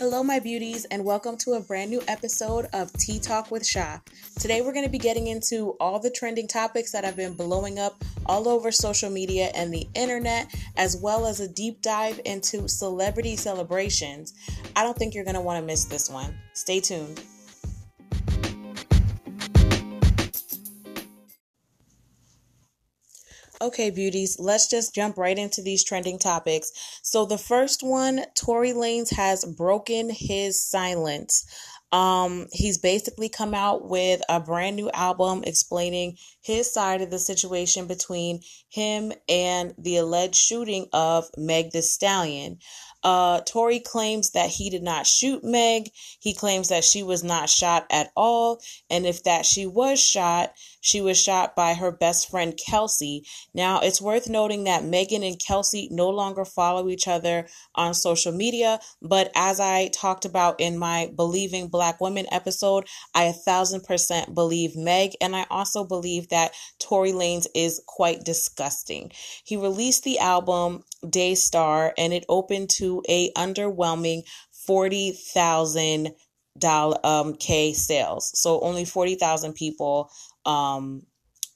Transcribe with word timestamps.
Hello, 0.00 0.22
my 0.22 0.38
beauties, 0.38 0.86
and 0.86 1.04
welcome 1.04 1.36
to 1.36 1.52
a 1.52 1.60
brand 1.60 1.90
new 1.90 2.02
episode 2.08 2.66
of 2.72 2.90
Tea 2.94 3.18
Talk 3.18 3.50
with 3.50 3.66
Sha. 3.66 3.98
Today, 4.38 4.62
we're 4.62 4.72
going 4.72 4.86
to 4.86 4.90
be 4.90 4.96
getting 4.96 5.26
into 5.26 5.76
all 5.78 6.00
the 6.00 6.08
trending 6.08 6.48
topics 6.48 6.90
that 6.92 7.04
have 7.04 7.16
been 7.16 7.34
blowing 7.34 7.78
up 7.78 8.02
all 8.24 8.48
over 8.48 8.72
social 8.72 9.10
media 9.10 9.52
and 9.54 9.70
the 9.70 9.86
internet, 9.94 10.54
as 10.78 10.96
well 10.96 11.26
as 11.26 11.40
a 11.40 11.48
deep 11.48 11.82
dive 11.82 12.18
into 12.24 12.66
celebrity 12.66 13.36
celebrations. 13.36 14.32
I 14.74 14.84
don't 14.84 14.96
think 14.96 15.14
you're 15.14 15.22
going 15.22 15.34
to 15.34 15.42
want 15.42 15.60
to 15.60 15.66
miss 15.66 15.84
this 15.84 16.08
one. 16.08 16.34
Stay 16.54 16.80
tuned. 16.80 17.20
Okay, 23.62 23.90
beauties, 23.90 24.38
let's 24.38 24.68
just 24.68 24.94
jump 24.94 25.18
right 25.18 25.38
into 25.38 25.60
these 25.60 25.84
trending 25.84 26.18
topics. 26.18 26.72
So, 27.02 27.26
the 27.26 27.36
first 27.36 27.82
one 27.82 28.24
Tory 28.34 28.72
Lanez 28.72 29.12
has 29.14 29.44
broken 29.44 30.08
his 30.08 30.58
silence. 30.58 31.44
Um, 31.92 32.46
he's 32.52 32.78
basically 32.78 33.28
come 33.28 33.52
out 33.52 33.86
with 33.86 34.22
a 34.30 34.40
brand 34.40 34.76
new 34.76 34.90
album 34.92 35.42
explaining 35.44 36.16
his 36.40 36.72
side 36.72 37.02
of 37.02 37.10
the 37.10 37.18
situation 37.18 37.86
between 37.86 38.40
him 38.70 39.12
and 39.28 39.74
the 39.76 39.98
alleged 39.98 40.36
shooting 40.36 40.86
of 40.94 41.28
Meg 41.36 41.72
the 41.72 41.82
Stallion. 41.82 42.60
Uh, 43.02 43.40
Tory 43.40 43.80
claims 43.80 44.30
that 44.30 44.50
he 44.50 44.70
did 44.70 44.82
not 44.82 45.06
shoot 45.06 45.42
Meg. 45.42 45.90
He 46.20 46.34
claims 46.34 46.68
that 46.68 46.84
she 46.84 47.02
was 47.02 47.24
not 47.24 47.48
shot 47.48 47.86
at 47.90 48.10
all. 48.16 48.60
And 48.90 49.06
if 49.06 49.22
that 49.24 49.46
she 49.46 49.66
was 49.66 50.00
shot, 50.00 50.52
she 50.80 51.00
was 51.00 51.20
shot 51.20 51.54
by 51.54 51.74
her 51.74 51.92
best 51.92 52.30
friend 52.30 52.58
Kelsey. 52.66 53.24
Now, 53.54 53.80
it's 53.80 54.00
worth 54.00 54.28
noting 54.28 54.64
that 54.64 54.84
Megan 54.84 55.22
and 55.22 55.38
Kelsey 55.38 55.88
no 55.90 56.08
longer 56.08 56.44
follow 56.44 56.88
each 56.88 57.06
other 57.06 57.46
on 57.74 57.94
social 57.94 58.32
media. 58.32 58.80
But 59.02 59.30
as 59.34 59.60
I 59.60 59.88
talked 59.88 60.24
about 60.24 60.60
in 60.60 60.78
my 60.78 61.10
Believing 61.14 61.68
Black 61.68 62.00
Women 62.00 62.26
episode, 62.32 62.86
I 63.14 63.24
a 63.24 63.32
thousand 63.32 63.84
percent 63.84 64.34
believe 64.34 64.76
Meg. 64.76 65.12
And 65.20 65.36
I 65.36 65.46
also 65.50 65.84
believe 65.84 66.28
that 66.28 66.52
Tory 66.78 67.12
Lanez 67.12 67.46
is 67.54 67.82
quite 67.86 68.24
disgusting. 68.24 69.12
He 69.44 69.56
released 69.56 70.04
the 70.04 70.18
album 70.18 70.82
Daystar 71.08 71.92
and 71.96 72.12
it 72.12 72.24
opened 72.28 72.70
to 72.70 72.89
a 73.08 73.32
underwhelming 73.34 74.22
40,000 74.66 76.10
dollar 76.58 76.98
um 77.04 77.34
k 77.34 77.72
sales. 77.72 78.30
So 78.34 78.60
only 78.60 78.84
40,000 78.84 79.54
people 79.54 80.10
um 80.44 81.02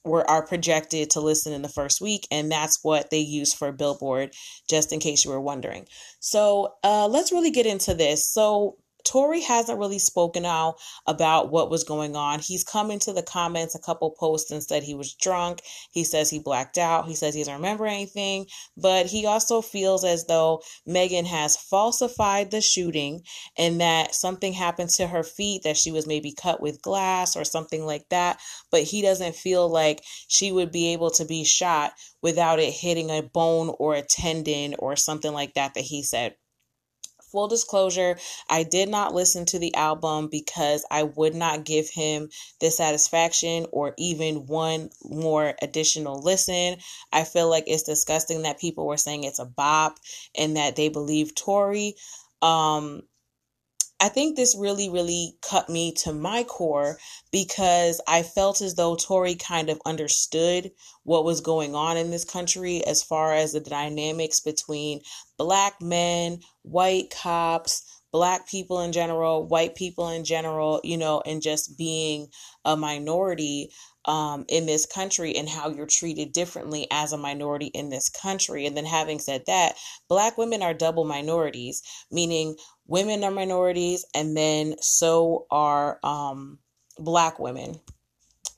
were 0.03 0.29
are 0.29 0.45
projected 0.45 1.09
to 1.11 1.19
listen 1.19 1.51
in 1.51 1.61
the 1.61 1.69
first 1.69 1.99
week 1.99 2.27
and 2.31 2.51
that's 2.51 2.83
what 2.83 3.09
they 3.09 3.19
use 3.19 3.53
for 3.53 3.71
billboard 3.71 4.31
just 4.69 4.93
in 4.93 4.99
case 4.99 5.25
you 5.25 5.31
were 5.31 5.41
wondering. 5.41 5.85
So 6.19 6.73
uh 6.83 7.07
let's 7.07 7.31
really 7.31 7.51
get 7.51 7.65
into 7.65 7.93
this. 7.93 8.31
So 8.31 8.77
Tory 9.05 9.41
hasn't 9.41 9.79
really 9.79 9.99
spoken 9.99 10.45
out 10.45 10.75
about 11.05 11.51
what 11.51 11.69
was 11.69 11.83
going 11.83 12.15
on. 12.15 12.39
He's 12.39 12.63
come 12.63 12.91
into 12.91 13.13
the 13.13 13.23
comments 13.23 13.75
a 13.75 13.79
couple 13.79 14.11
posts 14.11 14.51
and 14.51 14.63
said 14.63 14.83
he 14.83 14.95
was 14.95 15.13
drunk. 15.13 15.61
He 15.91 16.03
says 16.03 16.29
he 16.29 16.39
blacked 16.39 16.77
out. 16.77 17.07
He 17.07 17.15
says 17.15 17.33
he 17.33 17.41
doesn't 17.41 17.53
remember 17.53 17.85
anything. 17.85 18.47
But 18.75 19.05
he 19.05 19.25
also 19.25 19.61
feels 19.61 20.03
as 20.03 20.25
though 20.25 20.61
Megan 20.85 21.25
has 21.25 21.55
falsified 21.55 22.51
the 22.51 22.61
shooting 22.61 23.21
and 23.57 23.79
that 23.79 24.15
something 24.15 24.53
happened 24.53 24.89
to 24.91 25.07
her 25.07 25.23
feet, 25.23 25.63
that 25.63 25.77
she 25.77 25.91
was 25.91 26.07
maybe 26.07 26.33
cut 26.33 26.61
with 26.61 26.81
glass 26.81 27.35
or 27.35 27.45
something 27.45 27.85
like 27.85 28.09
that. 28.09 28.39
But 28.71 28.83
he 28.83 29.01
doesn't 29.01 29.35
feel 29.35 29.69
like 29.69 30.01
she 30.27 30.51
would 30.51 30.71
be 30.71 30.93
able 30.93 31.11
to 31.11 31.25
be 31.25 31.43
shot 31.43 31.93
without 32.21 32.59
it 32.59 32.73
hitting 32.73 33.11
a 33.11 33.21
bone 33.21 33.73
or 33.77 33.93
a 33.93 34.01
tendon 34.01 34.75
or 34.79 34.95
something 34.95 35.31
like 35.31 35.53
that 35.53 35.75
that 35.75 35.83
he 35.83 36.01
said 36.01 36.35
full 37.35 37.47
disclosure, 37.49 38.17
I 38.49 38.63
did 38.63 38.87
not 38.87 39.13
listen 39.13 39.45
to 39.47 39.59
the 39.59 39.75
album 39.75 40.29
because 40.31 40.85
I 40.89 41.03
would 41.03 41.35
not 41.35 41.65
give 41.65 41.89
him 41.89 42.29
the 42.61 42.71
satisfaction 42.71 43.65
or 43.73 43.93
even 43.97 44.47
one 44.47 44.89
more 45.03 45.53
additional 45.61 46.21
listen. 46.21 46.77
I 47.11 47.25
feel 47.25 47.49
like 47.49 47.65
it's 47.67 47.83
disgusting 47.83 48.43
that 48.43 48.57
people 48.57 48.87
were 48.87 48.95
saying 48.95 49.25
it's 49.25 49.39
a 49.39 49.45
bop 49.45 49.99
and 50.33 50.55
that 50.55 50.77
they 50.77 50.87
believe 50.87 51.35
Tory. 51.35 51.95
Um, 52.41 53.01
I 54.01 54.09
think 54.09 54.35
this 54.35 54.57
really, 54.59 54.89
really 54.89 55.37
cut 55.41 55.69
me 55.69 55.93
to 56.03 56.11
my 56.11 56.43
core 56.43 56.97
because 57.31 58.01
I 58.07 58.23
felt 58.23 58.61
as 58.61 58.75
though 58.75 58.95
Tory 58.95 59.35
kind 59.35 59.69
of 59.69 59.81
understood 59.85 60.71
what 61.03 61.23
was 61.23 61.39
going 61.39 61.75
on 61.75 61.95
in 61.95 62.11
this 62.11 62.25
country 62.25 62.85
as 62.85 63.01
far 63.01 63.33
as 63.33 63.53
the 63.53 63.61
dynamics 63.61 64.41
between 64.41 64.99
black 65.37 65.81
men, 65.81 66.41
white 66.63 67.09
cops, 67.09 67.83
black 68.11 68.47
people 68.47 68.81
in 68.81 68.91
general, 68.91 69.47
white 69.47 69.75
people 69.75 70.09
in 70.09 70.25
general, 70.25 70.81
you 70.83 70.97
know, 70.97 71.21
and 71.25 71.41
just 71.41 71.77
being 71.77 72.27
a 72.65 72.75
minority 72.75 73.71
um, 74.07 74.45
in 74.47 74.65
this 74.65 74.85
country 74.85 75.35
and 75.35 75.49
how 75.49 75.69
you're 75.69 75.85
treated 75.85 76.31
differently 76.31 76.87
as 76.91 77.13
a 77.13 77.17
minority 77.17 77.67
in 77.67 77.89
this 77.89 78.09
country. 78.09 78.65
And 78.65 78.75
then, 78.75 78.85
having 78.85 79.19
said 79.19 79.43
that, 79.47 79.75
black 80.07 80.37
women 80.37 80.61
are 80.61 80.73
double 80.73 81.05
minorities, 81.05 81.81
meaning 82.11 82.55
women 82.87 83.23
are 83.23 83.31
minorities, 83.31 84.05
and 84.13 84.35
then 84.35 84.75
so 84.79 85.47
are 85.51 85.99
um, 86.03 86.59
black 86.97 87.39
women. 87.39 87.79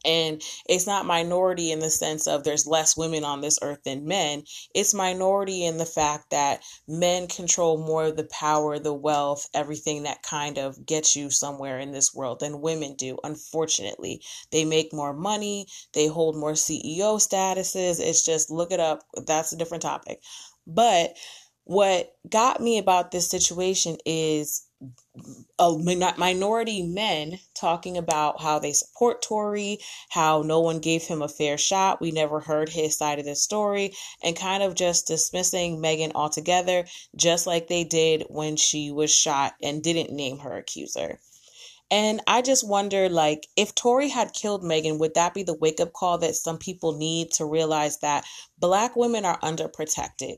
And 0.07 0.41
it's 0.69 0.87
not 0.87 1.05
minority 1.05 1.71
in 1.71 1.79
the 1.79 1.89
sense 1.89 2.27
of 2.27 2.43
there's 2.43 2.65
less 2.65 2.95
women 2.95 3.25
on 3.25 3.41
this 3.41 3.59
earth 3.61 3.83
than 3.83 4.07
men. 4.07 4.43
It's 4.73 4.93
minority 4.93 5.65
in 5.65 5.77
the 5.77 5.85
fact 5.85 6.31
that 6.31 6.63
men 6.87 7.27
control 7.27 7.77
more 7.77 8.05
of 8.05 8.15
the 8.15 8.29
power, 8.31 8.79
the 8.79 8.93
wealth, 8.93 9.47
everything 9.53 10.03
that 10.03 10.23
kind 10.23 10.57
of 10.57 10.85
gets 10.85 11.15
you 11.15 11.29
somewhere 11.29 11.79
in 11.79 11.91
this 11.91 12.13
world 12.13 12.39
than 12.39 12.61
women 12.61 12.95
do. 12.95 13.17
Unfortunately, 13.23 14.21
they 14.51 14.63
make 14.63 14.93
more 14.93 15.13
money, 15.13 15.67
they 15.93 16.07
hold 16.07 16.37
more 16.37 16.53
CEO 16.53 17.17
statuses. 17.17 17.99
It's 17.99 18.25
just 18.25 18.49
look 18.49 18.71
it 18.71 18.79
up. 18.79 19.01
That's 19.25 19.51
a 19.51 19.57
different 19.57 19.83
topic. 19.83 20.21
But 20.65 21.15
what 21.65 22.13
got 22.29 22.61
me 22.61 22.77
about 22.77 23.11
this 23.11 23.29
situation 23.29 23.97
is 24.05 24.66
a 25.59 26.13
minority 26.17 26.83
men 26.83 27.39
talking 27.55 27.97
about 27.97 28.41
how 28.41 28.59
they 28.59 28.73
support 28.73 29.21
Tory, 29.21 29.79
how 30.09 30.43
no 30.43 30.59
one 30.59 30.79
gave 30.79 31.03
him 31.03 31.21
a 31.21 31.27
fair 31.27 31.57
shot. 31.57 31.99
We 31.99 32.11
never 32.11 32.39
heard 32.39 32.69
his 32.69 32.97
side 32.97 33.19
of 33.19 33.25
the 33.25 33.35
story, 33.35 33.93
and 34.23 34.35
kind 34.35 34.61
of 34.61 34.75
just 34.75 35.07
dismissing 35.07 35.81
Megan 35.81 36.11
altogether, 36.13 36.85
just 37.15 37.47
like 37.47 37.67
they 37.67 37.83
did 37.83 38.25
when 38.29 38.55
she 38.55 38.91
was 38.91 39.11
shot 39.13 39.55
and 39.61 39.81
didn't 39.81 40.15
name 40.15 40.39
her 40.39 40.57
accuser. 40.57 41.19
And 41.89 42.21
I 42.27 42.41
just 42.41 42.67
wonder, 42.67 43.07
like, 43.09 43.47
if 43.55 43.73
Tory 43.73 44.09
had 44.09 44.33
killed 44.33 44.63
Megan, 44.63 44.99
would 44.99 45.13
that 45.15 45.33
be 45.33 45.43
the 45.43 45.53
wake 45.53 45.79
up 45.79 45.93
call 45.93 46.17
that 46.17 46.35
some 46.35 46.57
people 46.57 46.97
need 46.97 47.31
to 47.33 47.45
realize 47.45 47.99
that 47.99 48.25
black 48.59 48.95
women 48.95 49.23
are 49.25 49.39
underprotected? 49.39 50.37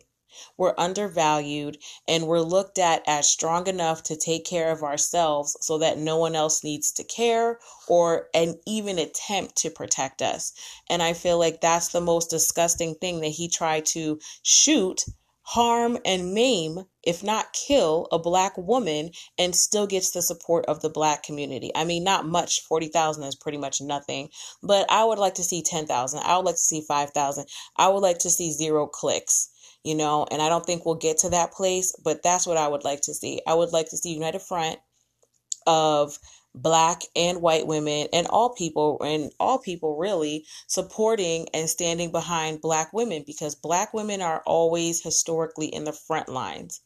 We're 0.58 0.76
undervalued 0.78 1.78
and 2.08 2.28
we're 2.28 2.42
looked 2.42 2.78
at 2.78 3.04
as 3.08 3.30
strong 3.30 3.68
enough 3.68 4.04
to 4.04 4.16
take 4.16 4.46
care 4.46 4.72
of 4.72 4.84
ourselves 4.84 5.58
so 5.62 5.78
that 5.80 5.98
no 5.98 6.18
one 6.18 6.36
else 6.36 6.64
needs 6.64 6.92
to 6.94 7.04
care 7.04 7.60
or 7.88 8.30
and 8.34 8.56
even 8.66 9.00
attempt 9.00 9.56
to 9.58 9.70
protect 9.70 10.22
us. 10.22 10.54
And 10.90 11.02
I 11.02 11.14
feel 11.14 11.38
like 11.40 11.62
that's 11.62 11.90
the 11.90 12.02
most 12.02 12.30
disgusting 12.30 12.96
thing 12.96 13.22
that 13.22 13.30
he 13.30 13.48
tried 13.48 13.86
to 13.88 14.20
shoot 14.44 15.06
harm 15.50 15.98
and 16.06 16.32
maim, 16.32 16.86
if 17.02 17.24
not 17.24 17.54
kill, 17.54 18.08
a 18.12 18.20
black 18.20 18.56
woman 18.56 19.10
and 19.40 19.56
still 19.56 19.88
gets 19.88 20.12
the 20.12 20.22
support 20.22 20.64
of 20.68 20.82
the 20.82 20.90
black 20.92 21.24
community. 21.24 21.72
I 21.74 21.86
mean, 21.86 22.04
not 22.04 22.28
much. 22.28 22.62
40,000 22.66 23.24
is 23.24 23.36
pretty 23.36 23.58
much 23.58 23.82
nothing, 23.82 24.30
but 24.62 24.86
I 24.92 25.04
would 25.04 25.18
like 25.18 25.34
to 25.36 25.44
see 25.44 25.64
10,000. 25.64 26.20
I 26.20 26.38
would 26.38 26.46
like 26.46 26.54
to 26.56 26.62
see 26.62 26.82
5,000. 26.82 27.48
I 27.78 27.88
would 27.88 28.02
like 28.02 28.20
to 28.20 28.30
see 28.30 28.52
zero 28.52 28.86
clicks 28.86 29.50
you 29.90 29.96
know, 29.96 30.28
and 30.30 30.40
I 30.40 30.50
don't 30.50 30.64
think 30.64 30.86
we'll 30.86 30.94
get 30.94 31.18
to 31.20 31.30
that 31.32 31.52
place, 31.52 31.96
but 32.04 32.22
that's 32.22 32.46
what 32.46 32.58
I 32.58 32.68
would 32.68 32.84
like 32.84 33.02
to 33.02 33.14
see. 33.16 33.42
I 33.48 33.56
would 33.56 33.74
like 33.74 33.90
to 33.90 33.98
see 33.98 34.14
united 34.14 34.44
front 34.44 34.78
of 35.66 36.20
black 36.54 37.02
and 37.16 37.42
white 37.42 37.66
women 37.66 38.08
and 38.14 38.28
all 38.28 38.54
people 38.54 39.02
and 39.02 39.32
all 39.40 39.58
people 39.58 39.98
really 39.98 40.46
supporting 40.68 41.48
and 41.56 41.68
standing 41.68 42.12
behind 42.12 42.62
black 42.62 42.94
women 42.94 43.24
because 43.26 43.56
black 43.56 43.92
women 43.92 44.22
are 44.22 44.44
always 44.46 45.02
historically 45.02 45.68
in 45.68 45.86
the 45.86 45.94
front 45.94 46.30
lines. 46.30 46.82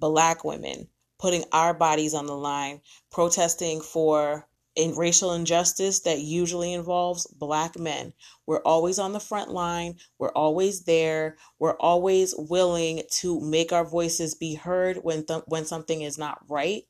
Black 0.00 0.44
women 0.44 0.88
putting 1.20 1.44
our 1.52 1.72
bodies 1.72 2.14
on 2.14 2.26
the 2.26 2.36
line, 2.36 2.80
protesting 3.12 3.80
for 3.80 4.48
in 4.74 4.96
racial 4.96 5.32
injustice 5.32 6.00
that 6.00 6.18
usually 6.18 6.72
involves 6.72 7.28
black 7.28 7.78
men. 7.78 8.12
We're 8.46 8.62
always 8.62 8.98
on 8.98 9.12
the 9.12 9.20
front 9.20 9.50
line. 9.50 9.94
We're 10.18 10.32
always 10.32 10.84
there. 10.84 11.36
We're 11.58 11.76
always 11.76 12.34
willing 12.36 13.02
to 13.20 13.40
make 13.40 13.72
our 13.72 13.84
voices 13.84 14.34
be 14.34 14.54
heard 14.54 14.98
when 14.98 15.24
th- 15.26 15.42
when 15.46 15.64
something 15.64 16.02
is 16.02 16.18
not 16.18 16.38
right. 16.48 16.82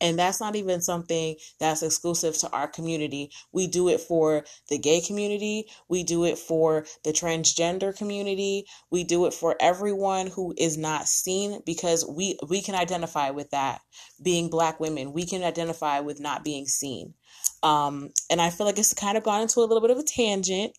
And 0.00 0.18
that's 0.18 0.40
not 0.40 0.56
even 0.56 0.80
something 0.80 1.36
that's 1.60 1.82
exclusive 1.82 2.36
to 2.38 2.50
our 2.50 2.68
community. 2.68 3.30
We 3.52 3.66
do 3.66 3.88
it 3.88 4.00
for 4.00 4.44
the 4.68 4.78
gay 4.78 5.00
community. 5.00 5.68
We 5.88 6.02
do 6.02 6.24
it 6.24 6.38
for 6.38 6.86
the 7.04 7.12
transgender 7.12 7.96
community. 7.96 8.66
We 8.90 9.04
do 9.04 9.26
it 9.26 9.34
for 9.34 9.56
everyone 9.60 10.28
who 10.28 10.54
is 10.56 10.76
not 10.78 11.08
seen 11.08 11.60
because 11.66 12.06
we 12.06 12.38
we 12.48 12.62
can 12.62 12.74
identify 12.74 13.30
with 13.30 13.50
that 13.50 13.80
being 14.22 14.48
black 14.48 14.80
women. 14.80 15.12
We 15.12 15.26
can 15.26 15.42
identify 15.42 16.00
with 16.00 16.20
not 16.20 16.44
being 16.44 16.66
seen. 16.66 17.14
Um, 17.62 18.10
and 18.30 18.40
I 18.40 18.50
feel 18.50 18.66
like 18.66 18.78
it's 18.78 18.94
kind 18.94 19.16
of 19.16 19.24
gone 19.24 19.42
into 19.42 19.60
a 19.60 19.62
little 19.62 19.80
bit 19.80 19.90
of 19.90 19.98
a 19.98 20.02
tangent, 20.02 20.72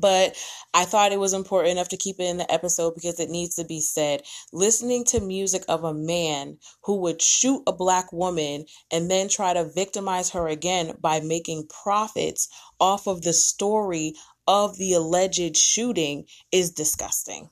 but 0.00 0.36
I 0.74 0.84
thought 0.84 1.12
it 1.12 1.20
was 1.20 1.32
important 1.32 1.72
enough 1.72 1.88
to 1.90 1.96
keep 1.96 2.18
it 2.18 2.24
in 2.24 2.38
the 2.38 2.50
episode 2.50 2.94
because 2.94 3.20
it 3.20 3.30
needs 3.30 3.56
to 3.56 3.64
be 3.64 3.80
said. 3.80 4.22
Listening 4.52 5.04
to 5.06 5.20
music 5.20 5.64
of 5.68 5.84
a 5.84 5.94
man 5.94 6.58
who 6.84 7.00
would 7.00 7.20
shoot 7.20 7.62
a 7.66 7.72
black 7.72 8.12
woman 8.12 8.66
and 8.90 9.10
then 9.10 9.28
try 9.28 9.52
to 9.52 9.70
victimize 9.74 10.30
her 10.30 10.48
again 10.48 10.94
by 11.00 11.20
making 11.20 11.68
profits 11.68 12.48
off 12.80 13.06
of 13.06 13.22
the 13.22 13.32
story 13.32 14.14
of 14.46 14.76
the 14.78 14.94
alleged 14.94 15.56
shooting 15.56 16.26
is 16.50 16.70
disgusting. 16.70 17.48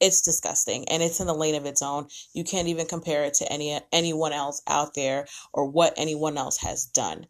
It's 0.00 0.22
disgusting 0.22 0.88
and 0.88 1.02
it's 1.02 1.20
in 1.20 1.26
the 1.26 1.34
lane 1.34 1.54
of 1.54 1.66
its 1.66 1.80
own. 1.80 2.08
You 2.34 2.44
can't 2.44 2.68
even 2.68 2.86
compare 2.86 3.24
it 3.24 3.34
to 3.34 3.50
any 3.50 3.80
anyone 3.92 4.32
else 4.32 4.60
out 4.66 4.94
there 4.94 5.26
or 5.52 5.66
what 5.66 5.94
anyone 5.96 6.36
else 6.36 6.58
has 6.58 6.84
done. 6.84 7.26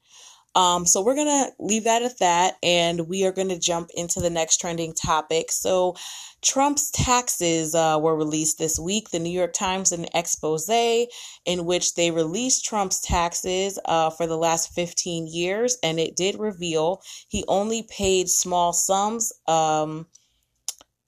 Um, 0.55 0.87
so 0.87 1.03
we're 1.03 1.17
gonna 1.17 1.51
leave 1.59 1.85
that 1.85 2.03
at 2.03 2.19
that, 2.21 2.57
and 2.63 3.09
we 3.09 3.25
are 3.25 3.33
gonna 3.33 3.59
jump 3.59 3.91
into 3.95 4.21
the 4.21 4.31
next 4.31 4.59
trending 4.61 4.93
topic. 4.93 5.51
So, 5.51 5.97
Trump's 6.43 6.91
taxes 6.91 7.75
uh, 7.75 7.99
were 8.01 8.15
released 8.15 8.59
this 8.59 8.79
week. 8.79 9.11
The 9.11 9.19
New 9.19 9.31
York 9.31 9.55
Times 9.55 9.93
an 9.93 10.07
expose 10.15 10.69
in 10.69 11.65
which 11.65 11.95
they 11.95 12.11
released 12.11 12.67
Trump's 12.67 13.01
taxes 13.01 13.79
uh, 13.87 14.11
for 14.11 14.27
the 14.27 14.37
last 14.37 14.75
15 14.75 15.27
years, 15.27 15.79
and 15.83 15.99
it 15.99 16.17
did 16.17 16.39
reveal 16.39 17.03
he 17.29 17.45
only 17.49 17.83
paid 17.83 18.29
small 18.29 18.73
sums. 18.73 19.33
Um, 19.49 20.07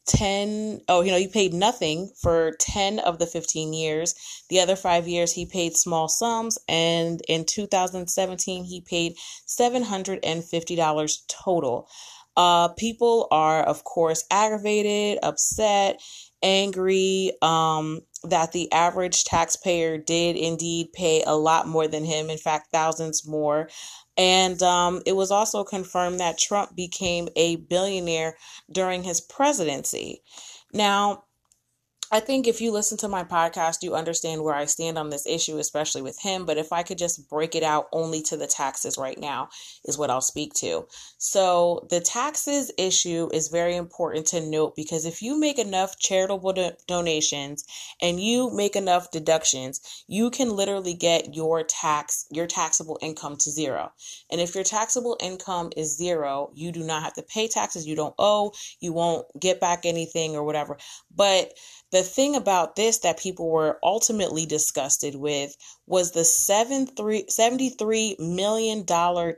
10 0.07 0.81
oh 0.89 1.01
you 1.03 1.11
know 1.11 1.19
he 1.19 1.29
paid 1.29 1.53
nothing 1.53 2.11
for 2.21 2.53
10 2.61 2.99
of 3.01 3.19
the 3.19 3.27
15 3.27 3.73
years. 3.73 4.15
The 4.49 4.61
other 4.61 4.77
five 4.77 5.09
years 5.09 5.33
he 5.33 5.47
paid 5.47 5.77
small 5.77 6.09
sums 6.09 6.59
and 6.69 7.21
in 7.29 7.45
2017 7.45 8.65
he 8.65 8.81
paid 8.81 9.17
$750 9.47 11.19
total. 11.29 11.89
Uh 12.37 12.69
people 12.69 13.29
are 13.31 13.63
of 13.63 13.85
course 13.85 14.25
aggravated 14.31 15.19
upset 15.23 16.01
angry 16.43 17.33
um 17.43 18.01
that 18.31 18.53
the 18.53 18.71
average 18.73 19.25
taxpayer 19.25 19.99
did 19.99 20.37
indeed 20.37 20.93
pay 20.93 21.23
a 21.27 21.37
lot 21.37 21.67
more 21.67 21.89
than 21.89 22.05
him 22.05 22.31
in 22.31 22.39
fact 22.39 22.69
thousands 22.73 23.27
more 23.27 23.69
and 24.17 24.63
um, 24.63 25.03
it 25.05 25.15
was 25.15 25.31
also 25.31 25.63
confirmed 25.63 26.21
that 26.21 26.39
Trump 26.39 26.75
became 26.75 27.29
a 27.37 27.57
billionaire 27.57 28.37
during 28.73 29.03
his 29.03 29.21
presidency. 29.21 30.23
Now, 30.73 31.25
I 32.13 32.21
think 32.21 32.47
if 32.47 32.61
you 32.61 32.71
listen 32.71 32.97
to 32.99 33.09
my 33.09 33.25
podcast, 33.25 33.83
you 33.83 33.95
understand 33.95 34.45
where 34.45 34.55
I 34.55 34.67
stand 34.67 34.97
on 34.97 35.11
this 35.11 35.27
issue, 35.27 35.59
especially 35.59 36.03
with 36.03 36.21
him. 36.21 36.47
But 36.47 36.57
if 36.57 36.73
I 36.73 36.85
could 36.85 36.99
just 36.99 37.29
break 37.29 37.55
it 37.57 37.65
out 37.65 37.89
only 37.93 38.23
to 38.23 38.37
the 38.37 38.47
taxes 38.47 38.97
right 38.97 39.19
now, 39.19 39.49
is 39.85 39.99
what 39.99 40.11
I'll 40.11 40.21
speak 40.21 40.55
to. 40.55 40.87
So, 41.19 41.87
the 41.91 42.01
taxes 42.01 42.71
issue 42.79 43.29
is 43.33 43.49
very 43.49 43.75
important 43.75 44.27
to 44.29 44.41
note 44.41 44.77
because 44.77 45.05
if 45.05 45.21
you 45.21 45.39
make 45.39 45.59
enough 45.59 45.99
charitable 45.99 46.53
do- 46.53 46.73
donations 46.87 47.65
and 48.01 48.21
you 48.21 48.51
make 48.55 48.77
enough 48.77 49.11
deductions, 49.11 50.05
you 50.07 50.31
can 50.31 50.51
literally 50.51 50.95
get 50.95 51.35
your 51.35 51.65
tax, 51.65 52.27
your 52.31 52.47
taxable 52.47 52.99
income 53.03 53.37
to 53.39 53.51
zero. 53.51 53.93
And 54.31 54.41
if 54.41 54.55
your 54.55 54.65
taxable 54.65 55.17
income 55.21 55.71
is 55.77 55.97
zero, 55.97 56.51
you 56.55 56.71
do 56.71 56.85
not 56.85 57.03
have 57.03 57.15
to 57.15 57.23
pay 57.23 57.49
taxes, 57.49 57.87
you 57.87 57.97
don't 57.97 58.15
owe, 58.19 58.53
you 58.81 58.93
won't 58.93 59.27
get 59.41 59.61
back 59.61 59.85
anything 59.85 60.37
or 60.37 60.45
whatever. 60.45 60.77
But 61.15 61.53
the 61.97 62.03
thing 62.03 62.37
about 62.37 62.77
this 62.77 62.99
that 62.99 63.19
people 63.19 63.51
were 63.51 63.79
ultimately 63.83 64.45
disgusted 64.45 65.15
with 65.15 65.57
was 65.87 66.11
the 66.11 66.21
$73 66.21 68.21
million 68.21 68.85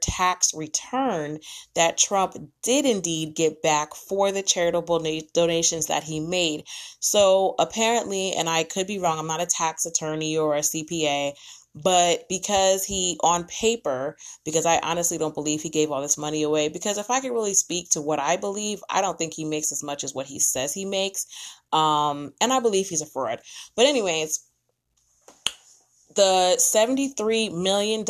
tax 0.00 0.52
return 0.54 1.38
that 1.76 1.98
Trump 1.98 2.34
did 2.64 2.84
indeed 2.84 3.36
get 3.36 3.62
back 3.62 3.94
for 3.94 4.32
the 4.32 4.42
charitable 4.42 4.98
donations 5.32 5.86
that 5.86 6.02
he 6.02 6.18
made. 6.18 6.64
So 6.98 7.54
apparently, 7.60 8.32
and 8.32 8.48
I 8.48 8.64
could 8.64 8.88
be 8.88 8.98
wrong, 8.98 9.20
I'm 9.20 9.28
not 9.28 9.40
a 9.40 9.46
tax 9.46 9.86
attorney 9.86 10.36
or 10.36 10.56
a 10.56 10.60
CPA, 10.60 11.34
but 11.74 12.28
because 12.28 12.84
he 12.84 13.18
on 13.22 13.44
paper 13.44 14.16
because 14.44 14.66
i 14.66 14.78
honestly 14.82 15.18
don't 15.18 15.34
believe 15.34 15.60
he 15.60 15.68
gave 15.68 15.90
all 15.90 16.02
this 16.02 16.18
money 16.18 16.42
away 16.42 16.68
because 16.68 16.98
if 16.98 17.10
i 17.10 17.20
could 17.20 17.32
really 17.32 17.54
speak 17.54 17.88
to 17.90 18.00
what 18.00 18.18
i 18.18 18.36
believe 18.36 18.80
i 18.90 19.00
don't 19.00 19.18
think 19.18 19.34
he 19.34 19.44
makes 19.44 19.70
as 19.70 19.82
much 19.82 20.02
as 20.02 20.14
what 20.14 20.26
he 20.26 20.38
says 20.38 20.72
he 20.72 20.84
makes. 20.84 21.26
Um 21.72 22.32
and 22.40 22.52
i 22.52 22.60
believe 22.60 22.88
he's 22.88 23.02
a 23.02 23.06
fraud. 23.06 23.40
But 23.76 23.86
anyways 23.86 24.47
the 26.18 26.56
$73 26.58 27.52
million 27.52 28.04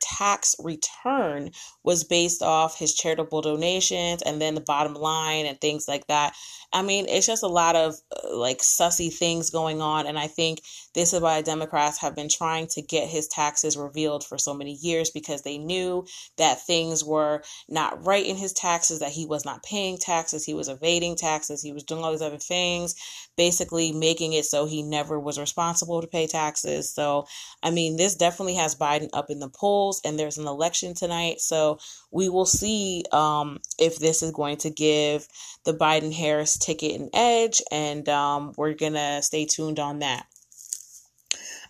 tax 0.00 0.54
return 0.62 1.50
was 1.82 2.04
based 2.04 2.40
off 2.40 2.78
his 2.78 2.94
charitable 2.94 3.42
donations 3.42 4.22
and 4.22 4.40
then 4.40 4.54
the 4.54 4.60
bottom 4.60 4.94
line 4.94 5.44
and 5.44 5.60
things 5.60 5.88
like 5.88 6.06
that. 6.06 6.34
I 6.72 6.82
mean, 6.82 7.06
it's 7.08 7.26
just 7.26 7.42
a 7.42 7.48
lot 7.48 7.74
of 7.74 7.96
uh, 8.12 8.36
like 8.36 8.58
sussy 8.58 9.12
things 9.12 9.50
going 9.50 9.80
on. 9.80 10.06
And 10.06 10.18
I 10.18 10.28
think 10.28 10.60
this 10.94 11.12
is 11.12 11.20
why 11.20 11.42
Democrats 11.42 11.98
have 11.98 12.14
been 12.14 12.28
trying 12.28 12.68
to 12.68 12.82
get 12.82 13.08
his 13.08 13.26
taxes 13.26 13.76
revealed 13.76 14.22
for 14.22 14.38
so 14.38 14.54
many 14.54 14.74
years 14.74 15.10
because 15.10 15.42
they 15.42 15.58
knew 15.58 16.06
that 16.36 16.64
things 16.64 17.02
were 17.02 17.42
not 17.68 18.06
right 18.06 18.24
in 18.24 18.36
his 18.36 18.52
taxes, 18.52 19.00
that 19.00 19.10
he 19.10 19.26
was 19.26 19.44
not 19.44 19.64
paying 19.64 19.98
taxes, 19.98 20.44
he 20.44 20.54
was 20.54 20.68
evading 20.68 21.16
taxes, 21.16 21.62
he 21.62 21.72
was 21.72 21.82
doing 21.82 22.04
all 22.04 22.12
these 22.12 22.22
other 22.22 22.38
things, 22.38 22.94
basically 23.36 23.90
making 23.90 24.34
it 24.34 24.44
so 24.44 24.66
he 24.66 24.82
never 24.82 25.18
was 25.18 25.40
responsible 25.40 26.00
to 26.00 26.06
pay 26.06 26.26
taxes. 26.26 26.92
So, 26.92 27.26
I 27.62 27.70
mean, 27.70 27.96
this 27.96 28.14
definitely 28.14 28.54
has 28.54 28.74
Biden 28.74 29.08
up 29.12 29.30
in 29.30 29.38
the 29.38 29.48
polls, 29.48 30.00
and 30.04 30.18
there's 30.18 30.38
an 30.38 30.46
election 30.46 30.94
tonight. 30.94 31.40
So, 31.40 31.78
we 32.10 32.28
will 32.28 32.46
see 32.46 33.04
um, 33.12 33.58
if 33.78 33.98
this 33.98 34.22
is 34.22 34.30
going 34.30 34.56
to 34.58 34.70
give 34.70 35.26
the 35.64 35.74
Biden 35.74 36.12
Harris 36.12 36.56
ticket 36.56 37.00
an 37.00 37.10
edge, 37.12 37.62
and 37.70 38.08
um, 38.08 38.52
we're 38.56 38.74
going 38.74 38.94
to 38.94 39.20
stay 39.22 39.44
tuned 39.44 39.78
on 39.78 40.00
that. 40.00 40.26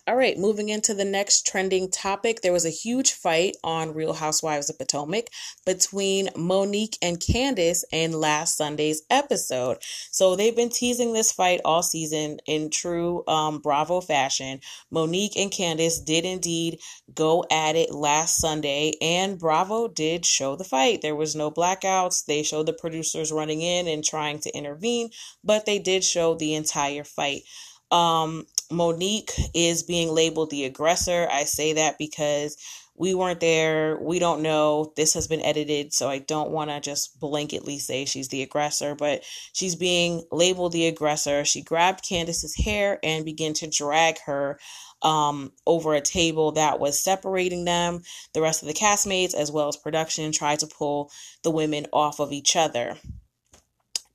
All 0.08 0.16
right, 0.16 0.38
moving 0.38 0.70
into 0.70 0.94
the 0.94 1.05
next 1.05 1.46
trending 1.46 1.90
topic. 1.90 2.40
There 2.40 2.50
was 2.55 2.64
a 2.64 2.70
huge 2.70 3.12
fight 3.12 3.58
on 3.62 3.93
Real 3.93 4.14
Housewives 4.14 4.70
of 4.70 4.78
Potomac 4.78 5.28
between 5.66 6.31
Monique 6.34 6.96
and 7.02 7.20
Candiace 7.20 7.84
in 7.93 8.12
last 8.12 8.56
Sunday's 8.56 9.02
episode. 9.10 9.76
So 10.10 10.34
they've 10.34 10.56
been 10.56 10.70
teasing 10.70 11.12
this 11.12 11.31
fight 11.31 11.60
all 11.62 11.82
season 11.82 12.38
in 12.46 12.70
true 12.70 13.22
um, 13.29 13.58
Bravo 13.58 14.00
fashion. 14.00 14.60
Monique 14.91 15.36
and 15.36 15.50
Candiace 15.50 15.98
did 16.03 16.24
indeed 16.24 16.81
go 17.15 17.44
at 17.50 17.77
it 17.77 17.93
last 17.93 18.38
Sunday, 18.38 18.94
and 19.03 19.38
Bravo 19.38 19.88
did 19.88 20.24
show 20.24 20.56
the 20.56 20.65
fight. 20.65 21.03
There 21.03 21.17
was 21.17 21.36
no 21.36 21.50
blackouts. 21.50 22.24
They 22.24 22.43
showed 22.43 22.65
the 22.65 22.72
producers 22.72 23.31
running 23.31 23.60
in 23.60 23.86
and 23.86 24.03
trying 24.03 24.38
to 24.38 24.56
intervene, 24.56 25.10
but 25.44 25.67
they 25.67 25.79
did 25.79 26.03
show 26.03 26.34
the 26.34 26.55
entire 26.55 27.05
fight. 27.05 27.43
Um, 27.91 28.46
Monique 28.70 29.32
is 29.55 29.82
being 29.82 30.10
labeled 30.10 30.51
the 30.51 30.65
aggressor. 30.65 31.29
I 31.31 31.44
say 31.44 31.75
that 31.75 31.98
because 31.98 32.56
we 32.98 33.15
weren't 33.15 33.41
there. 33.41 33.96
We 34.01 34.19
don't 34.19 34.43
know. 34.43 34.93
This 34.96 35.15
has 35.15 35.29
been 35.29 35.41
edited, 35.43 35.94
so 35.94 36.08
I 36.08 36.19
don't 36.19 36.51
want 36.51 36.70
to 36.70 36.81
just 36.81 37.19
blanketly 37.20 37.79
say 37.79 38.05
she's 38.05 38.29
the 38.29 38.43
aggressor, 38.43 38.94
but 38.94 39.22
she's 39.53 39.77
being 39.77 40.25
labeled 40.32 40.72
the 40.72 40.87
aggressor. 40.87 41.44
She 41.44 41.63
grabbed 41.63 42.05
Candiace's 42.06 42.56
hair 42.56 42.98
and 43.03 43.25
began 43.25 43.55
to 43.55 43.70
drag 43.70 44.19
her 44.27 44.58
um, 45.03 45.53
over 45.65 45.94
a 45.94 46.01
table 46.01 46.53
that 46.53 46.81
was 46.81 47.03
separating 47.03 47.65
them. 47.65 48.03
The 48.34 48.43
rest 48.43 48.63
of 48.63 48.69
the 48.69 48.75
castmates, 48.75 49.34
as 49.34 49.53
well 49.53 49.69
as 49.69 49.77
production, 49.77 50.32
tried 50.32 50.58
to 50.58 50.67
pull 50.67 51.10
the 51.44 51.53
women 51.53 51.87
off 51.93 52.19
of 52.19 52.32
each 52.32 52.56
other. 52.56 52.96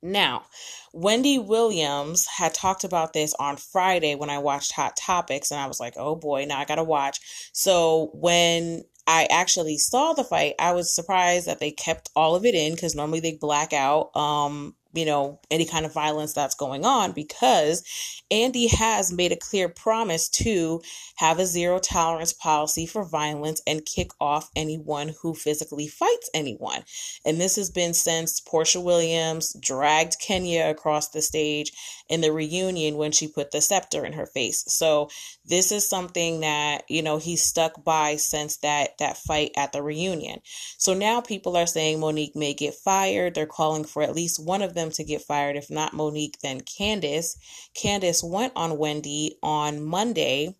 Now, 0.04 0.44
Wendy 0.92 1.38
Williams 1.38 2.26
had 2.26 2.52
talked 2.52 2.84
about 2.84 3.14
this 3.14 3.32
on 3.38 3.56
Friday 3.56 4.14
when 4.14 4.28
I 4.28 4.36
watched 4.36 4.72
Hot 4.72 4.96
Topics, 4.96 5.50
and 5.50 5.58
I 5.58 5.66
was 5.66 5.80
like, 5.80 5.94
oh 5.96 6.14
boy, 6.14 6.44
now 6.44 6.58
I 6.58 6.66
gotta 6.66 6.84
watch. 6.84 7.50
So 7.54 8.10
when 8.12 8.84
I 9.06 9.26
actually 9.30 9.78
saw 9.78 10.12
the 10.12 10.22
fight, 10.22 10.56
I 10.58 10.72
was 10.72 10.94
surprised 10.94 11.46
that 11.46 11.58
they 11.58 11.70
kept 11.70 12.10
all 12.14 12.36
of 12.36 12.44
it 12.44 12.54
in 12.54 12.74
because 12.74 12.94
normally 12.94 13.20
they 13.20 13.38
black 13.40 13.72
out. 13.72 14.14
Um, 14.14 14.74
you 14.94 15.04
know, 15.04 15.40
any 15.50 15.64
kind 15.66 15.84
of 15.84 15.92
violence 15.92 16.32
that's 16.32 16.54
going 16.54 16.84
on 16.84 17.12
because 17.12 17.82
Andy 18.30 18.68
has 18.68 19.12
made 19.12 19.32
a 19.32 19.36
clear 19.36 19.68
promise 19.68 20.28
to 20.28 20.80
have 21.16 21.38
a 21.38 21.46
zero 21.46 21.78
tolerance 21.78 22.32
policy 22.32 22.86
for 22.86 23.04
violence 23.04 23.60
and 23.66 23.84
kick 23.84 24.10
off 24.20 24.50
anyone 24.56 25.14
who 25.20 25.34
physically 25.34 25.88
fights 25.88 26.30
anyone. 26.32 26.84
And 27.24 27.40
this 27.40 27.56
has 27.56 27.70
been 27.70 27.94
since 27.94 28.40
Porsha 28.40 28.82
Williams 28.82 29.54
dragged 29.60 30.16
Kenya 30.20 30.66
across 30.68 31.08
the 31.08 31.22
stage 31.22 31.72
in 32.08 32.20
the 32.20 32.32
reunion 32.32 32.96
when 32.96 33.12
she 33.12 33.28
put 33.28 33.50
the 33.50 33.60
scepter 33.60 34.04
in 34.04 34.12
her 34.12 34.26
face. 34.26 34.64
So 34.68 35.08
this 35.44 35.72
is 35.72 35.88
something 35.88 36.40
that, 36.40 36.84
you 36.88 37.02
know, 37.02 37.18
he's 37.18 37.44
stuck 37.44 37.82
by 37.84 38.16
since 38.16 38.56
that 38.58 38.98
that 38.98 39.16
fight 39.16 39.52
at 39.56 39.72
the 39.72 39.82
reunion. 39.82 40.40
So 40.78 40.94
now 40.94 41.20
people 41.20 41.56
are 41.56 41.66
saying 41.66 42.00
Monique 42.00 42.36
may 42.36 42.54
get 42.54 42.74
fired. 42.74 43.34
They're 43.34 43.46
calling 43.46 43.84
for 43.84 44.02
at 44.02 44.14
least 44.14 44.44
one 44.44 44.62
of 44.62 44.74
them 44.74 44.83
to 44.90 45.04
get 45.04 45.22
fired. 45.22 45.56
If 45.56 45.70
not 45.70 45.92
Monique, 45.92 46.38
then 46.42 46.60
Candiace. 46.60 47.36
Candiace 47.74 48.22
went 48.22 48.52
on 48.56 48.78
Wendy 48.78 49.36
on 49.42 49.82
Monday 49.82 50.54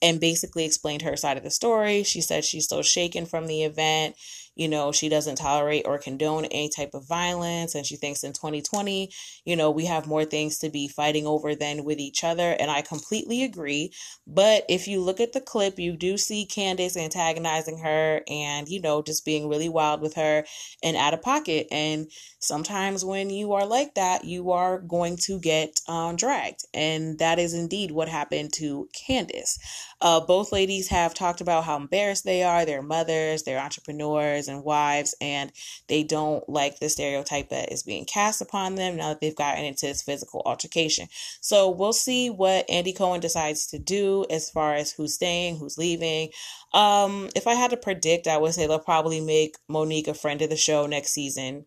and 0.00 0.20
basically 0.20 0.64
explained 0.64 1.02
her 1.02 1.16
side 1.16 1.36
of 1.36 1.42
the 1.42 1.50
story. 1.50 2.02
She 2.02 2.20
said 2.20 2.44
she's 2.44 2.64
still 2.64 2.82
shaken 2.82 3.26
from 3.26 3.46
the 3.46 3.64
event 3.64 4.14
you 4.58 4.66
know, 4.66 4.90
she 4.90 5.08
doesn't 5.08 5.36
tolerate 5.36 5.86
or 5.86 5.98
condone 5.98 6.44
any 6.46 6.68
type 6.68 6.90
of 6.92 7.06
violence. 7.06 7.76
And 7.76 7.86
she 7.86 7.94
thinks 7.94 8.24
in 8.24 8.32
2020, 8.32 9.08
you 9.44 9.54
know, 9.54 9.70
we 9.70 9.86
have 9.86 10.08
more 10.08 10.24
things 10.24 10.58
to 10.58 10.68
be 10.68 10.88
fighting 10.88 11.28
over 11.28 11.54
than 11.54 11.84
with 11.84 12.00
each 12.00 12.24
other. 12.24 12.56
And 12.58 12.68
I 12.68 12.82
completely 12.82 13.44
agree. 13.44 13.92
But 14.26 14.64
if 14.68 14.88
you 14.88 15.00
look 15.00 15.20
at 15.20 15.32
the 15.32 15.40
clip, 15.40 15.78
you 15.78 15.96
do 15.96 16.16
see 16.16 16.44
Candiace 16.44 16.96
antagonizing 16.96 17.78
her 17.78 18.22
and, 18.28 18.68
you 18.68 18.80
know, 18.80 19.00
just 19.00 19.24
being 19.24 19.48
really 19.48 19.68
wild 19.68 20.00
with 20.00 20.14
her 20.14 20.44
and 20.82 20.96
out 20.96 21.14
of 21.14 21.22
pocket. 21.22 21.68
And 21.70 22.10
sometimes 22.40 23.04
when 23.04 23.30
you 23.30 23.52
are 23.52 23.64
like 23.64 23.94
that, 23.94 24.24
you 24.24 24.50
are 24.50 24.80
going 24.80 25.18
to 25.18 25.38
get 25.38 25.78
um, 25.86 26.16
dragged. 26.16 26.64
And 26.74 27.20
that 27.20 27.38
is 27.38 27.54
indeed 27.54 27.92
what 27.92 28.08
happened 28.08 28.52
to 28.54 28.88
Candiace. 28.92 29.56
Uh, 30.00 30.18
both 30.20 30.52
ladies 30.52 30.88
have 30.88 31.14
talked 31.14 31.40
about 31.40 31.64
how 31.64 31.76
embarrassed 31.76 32.24
they 32.24 32.42
are. 32.42 32.64
They're 32.64 32.82
mothers, 32.82 33.44
they're 33.44 33.60
entrepreneurs 33.60 34.47
and 34.48 34.64
wives, 34.64 35.14
and 35.20 35.52
they 35.88 36.02
don't 36.02 36.48
like 36.48 36.78
the 36.78 36.88
stereotype 36.88 37.48
that 37.50 37.72
is 37.72 37.82
being 37.82 38.04
cast 38.04 38.40
upon 38.40 38.74
them 38.74 38.96
now 38.96 39.08
that 39.08 39.20
they've 39.20 39.36
gotten 39.36 39.64
into 39.64 39.86
this 39.86 40.02
physical 40.02 40.42
altercation. 40.44 41.08
So 41.40 41.70
we'll 41.70 41.92
see 41.92 42.30
what 42.30 42.68
Andy 42.68 42.92
Cohen 42.92 43.20
decides 43.20 43.66
to 43.68 43.78
do 43.78 44.24
as 44.30 44.50
far 44.50 44.74
as 44.74 44.92
who's 44.92 45.14
staying, 45.14 45.58
who's 45.58 45.78
leaving. 45.78 46.30
Um, 46.72 47.28
if 47.34 47.46
I 47.46 47.54
had 47.54 47.70
to 47.70 47.76
predict, 47.76 48.26
I 48.26 48.38
would 48.38 48.54
say 48.54 48.66
they'll 48.66 48.78
probably 48.78 49.20
make 49.20 49.56
Monique 49.68 50.08
a 50.08 50.14
friend 50.14 50.40
of 50.42 50.50
the 50.50 50.56
show 50.56 50.86
next 50.86 51.10
season 51.10 51.66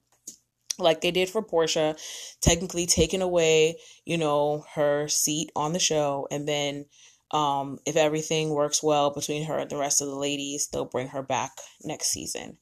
like 0.80 1.02
they 1.02 1.12
did 1.12 1.30
for 1.30 1.44
Porsha, 1.44 1.96
technically 2.42 2.88
taking 2.88 3.22
away, 3.22 3.78
you 4.06 4.18
know, 4.18 4.66
her 4.74 5.08
seat 5.10 5.52
on 5.56 5.74
the 5.74 5.80
show 5.80 6.28
and 6.32 6.48
then 6.48 6.86
um, 7.32 7.80
if 7.86 7.96
everything 7.96 8.50
works 8.50 8.84
well 8.84 9.10
between 9.10 9.46
her 9.46 9.58
and 9.58 9.70
the 9.70 9.78
rest 9.78 10.02
of 10.02 10.08
the 10.08 10.16
ladies, 10.16 10.68
they'll 10.68 10.86
bring 10.86 11.08
her 11.10 11.24
back 11.24 11.52
next 11.84 12.08
season. 12.08 12.58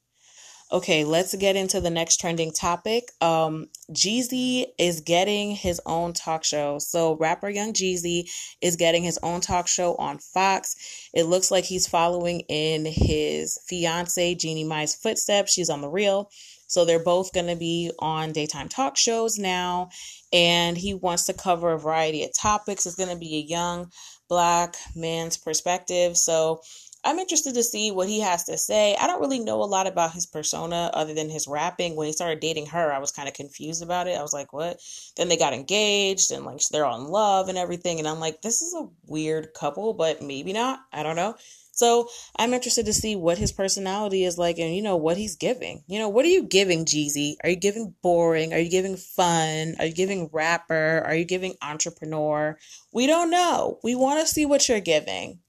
Okay, 0.71 1.03
let's 1.03 1.33
get 1.35 1.55
into 1.55 1.81
the 1.81 1.89
next 1.89 2.19
trending 2.19 2.51
topic. 2.51 3.11
Um, 3.21 3.69
Jeezy 3.91 4.65
is 4.77 5.01
getting 5.01 5.55
his 5.55 5.81
own 5.83 6.13
talk 6.13 6.43
show. 6.43 6.77
So, 6.77 7.15
rapper 7.15 7.49
Young 7.49 7.73
Jeezy 7.73 8.29
is 8.61 8.75
getting 8.75 9.01
his 9.01 9.17
own 9.23 9.41
talk 9.41 9.67
show 9.67 9.95
on 9.95 10.19
Fox. 10.19 10.75
It 11.11 11.23
looks 11.23 11.49
like 11.49 11.65
he's 11.65 11.87
following 11.87 12.41
in 12.41 12.85
his 12.85 13.59
fiance 13.67 14.35
Jeannie 14.35 14.63
Mai's 14.63 14.93
footsteps. 14.93 15.53
She's 15.53 15.71
on 15.71 15.81
the 15.81 15.89
real. 15.89 16.29
So, 16.67 16.85
they're 16.85 17.03
both 17.03 17.33
going 17.33 17.47
to 17.47 17.55
be 17.55 17.89
on 17.97 18.31
daytime 18.31 18.69
talk 18.69 18.95
shows 18.95 19.39
now. 19.39 19.89
And 20.31 20.77
he 20.77 20.93
wants 20.93 21.25
to 21.25 21.33
cover 21.33 21.71
a 21.71 21.79
variety 21.79 22.23
of 22.23 22.29
topics. 22.37 22.85
It's 22.85 22.95
going 22.95 23.09
to 23.09 23.17
be 23.17 23.37
a 23.37 23.49
young 23.49 23.89
black 24.29 24.75
man's 24.95 25.35
perspective. 25.35 26.15
So 26.15 26.61
I'm 27.03 27.19
interested 27.19 27.53
to 27.53 27.63
see 27.63 27.91
what 27.91 28.09
he 28.09 28.19
has 28.19 28.43
to 28.45 28.57
say. 28.57 28.95
I 28.95 29.07
don't 29.07 29.21
really 29.21 29.39
know 29.39 29.63
a 29.63 29.65
lot 29.65 29.87
about 29.87 30.13
his 30.13 30.25
persona 30.25 30.91
other 30.93 31.13
than 31.13 31.29
his 31.29 31.47
rapping. 31.47 31.95
When 31.95 32.07
he 32.07 32.13
started 32.13 32.41
dating 32.41 32.67
her, 32.67 32.91
I 32.91 32.99
was 32.99 33.11
kind 33.11 33.29
of 33.29 33.33
confused 33.33 33.81
about 33.81 34.07
it. 34.07 34.17
I 34.17 34.21
was 34.21 34.33
like, 34.33 34.51
what? 34.51 34.81
Then 35.15 35.29
they 35.29 35.37
got 35.37 35.53
engaged 35.53 36.31
and 36.31 36.45
like 36.45 36.59
they're 36.71 36.85
all 36.85 36.99
in 37.03 37.07
love 37.07 37.47
and 37.47 37.57
everything. 37.57 37.99
And 37.99 38.07
I'm 38.07 38.19
like, 38.19 38.41
this 38.41 38.61
is 38.61 38.73
a 38.73 38.87
weird 39.05 39.53
couple, 39.53 39.93
but 39.93 40.21
maybe 40.21 40.51
not. 40.51 40.81
I 40.91 41.03
don't 41.03 41.15
know. 41.15 41.35
So 41.71 42.09
I'm 42.35 42.53
interested 42.53 42.87
to 42.87 42.93
see 42.93 43.15
what 43.15 43.37
his 43.37 43.53
personality 43.53 44.25
is 44.25 44.37
like 44.37 44.59
and, 44.59 44.75
you 44.75 44.81
know, 44.81 44.97
what 44.97 45.15
he's 45.15 45.37
giving. 45.37 45.81
You 45.87 45.99
know, 45.99 46.09
what 46.09 46.25
are 46.25 46.29
you 46.29 46.43
giving, 46.43 46.83
Jeezy? 46.83 47.35
Are 47.41 47.49
you 47.49 47.55
giving 47.55 47.95
boring? 48.01 48.53
Are 48.53 48.59
you 48.59 48.69
giving 48.69 48.97
fun? 48.97 49.75
Are 49.79 49.85
you 49.85 49.93
giving 49.93 50.29
rapper? 50.33 51.01
Are 51.05 51.15
you 51.15 51.23
giving 51.23 51.55
entrepreneur? 51.61 52.57
We 52.91 53.07
don't 53.07 53.29
know. 53.29 53.79
We 53.81 53.95
want 53.95 54.19
to 54.19 54.27
see 54.27 54.45
what 54.45 54.67
you're 54.67 54.81
giving. 54.81 55.39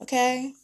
Okay? 0.00 0.54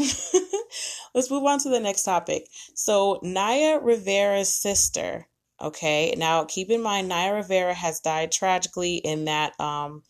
Let's 1.14 1.30
move 1.30 1.44
on 1.44 1.58
to 1.60 1.68
the 1.68 1.80
next 1.80 2.04
topic. 2.04 2.48
So, 2.74 3.18
Naya 3.22 3.78
Rivera's 3.80 4.52
sister. 4.52 5.26
Okay, 5.60 6.14
now 6.16 6.44
keep 6.44 6.70
in 6.70 6.82
mind, 6.82 7.08
Naya 7.08 7.34
Rivera 7.34 7.74
has 7.74 8.00
died 8.00 8.32
tragically 8.32 8.96
in 8.96 9.26
that 9.26 9.58
um 9.60 10.02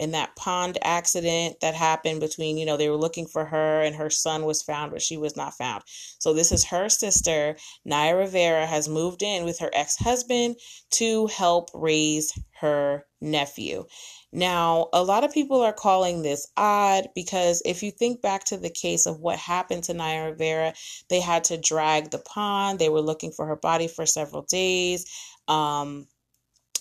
in 0.00 0.12
that 0.12 0.34
pond 0.34 0.78
accident 0.82 1.56
that 1.60 1.74
happened 1.74 2.20
between, 2.20 2.56
you 2.56 2.64
know, 2.64 2.78
they 2.78 2.88
were 2.88 2.96
looking 2.96 3.26
for 3.26 3.44
her 3.44 3.82
and 3.82 3.94
her 3.94 4.08
son 4.08 4.46
was 4.46 4.62
found, 4.62 4.90
but 4.90 5.02
she 5.02 5.18
was 5.18 5.36
not 5.36 5.52
found. 5.52 5.82
So 6.18 6.32
this 6.32 6.50
is 6.50 6.64
her 6.64 6.88
sister, 6.88 7.56
Naya 7.84 8.16
Rivera, 8.16 8.66
has 8.66 8.88
moved 8.88 9.22
in 9.22 9.44
with 9.44 9.58
her 9.58 9.70
ex 9.74 9.98
husband 9.98 10.56
to 10.92 11.26
help 11.26 11.68
raise 11.74 12.32
her 12.60 13.04
nephew. 13.20 13.84
Now, 14.32 14.88
a 14.94 15.02
lot 15.02 15.22
of 15.22 15.34
people 15.34 15.60
are 15.60 15.72
calling 15.72 16.22
this 16.22 16.46
odd 16.56 17.08
because 17.14 17.60
if 17.66 17.82
you 17.82 17.90
think 17.90 18.22
back 18.22 18.44
to 18.44 18.56
the 18.56 18.70
case 18.70 19.04
of 19.04 19.20
what 19.20 19.38
happened 19.38 19.84
to 19.84 19.94
Naya 19.94 20.30
Rivera, 20.30 20.72
they 21.10 21.20
had 21.20 21.44
to 21.44 21.58
drag 21.58 22.10
the 22.10 22.20
pond. 22.20 22.78
They 22.78 22.88
were 22.88 23.02
looking 23.02 23.32
for 23.32 23.44
her 23.44 23.56
body 23.56 23.86
for 23.86 24.06
several 24.06 24.42
days. 24.42 25.04
Um, 25.46 26.06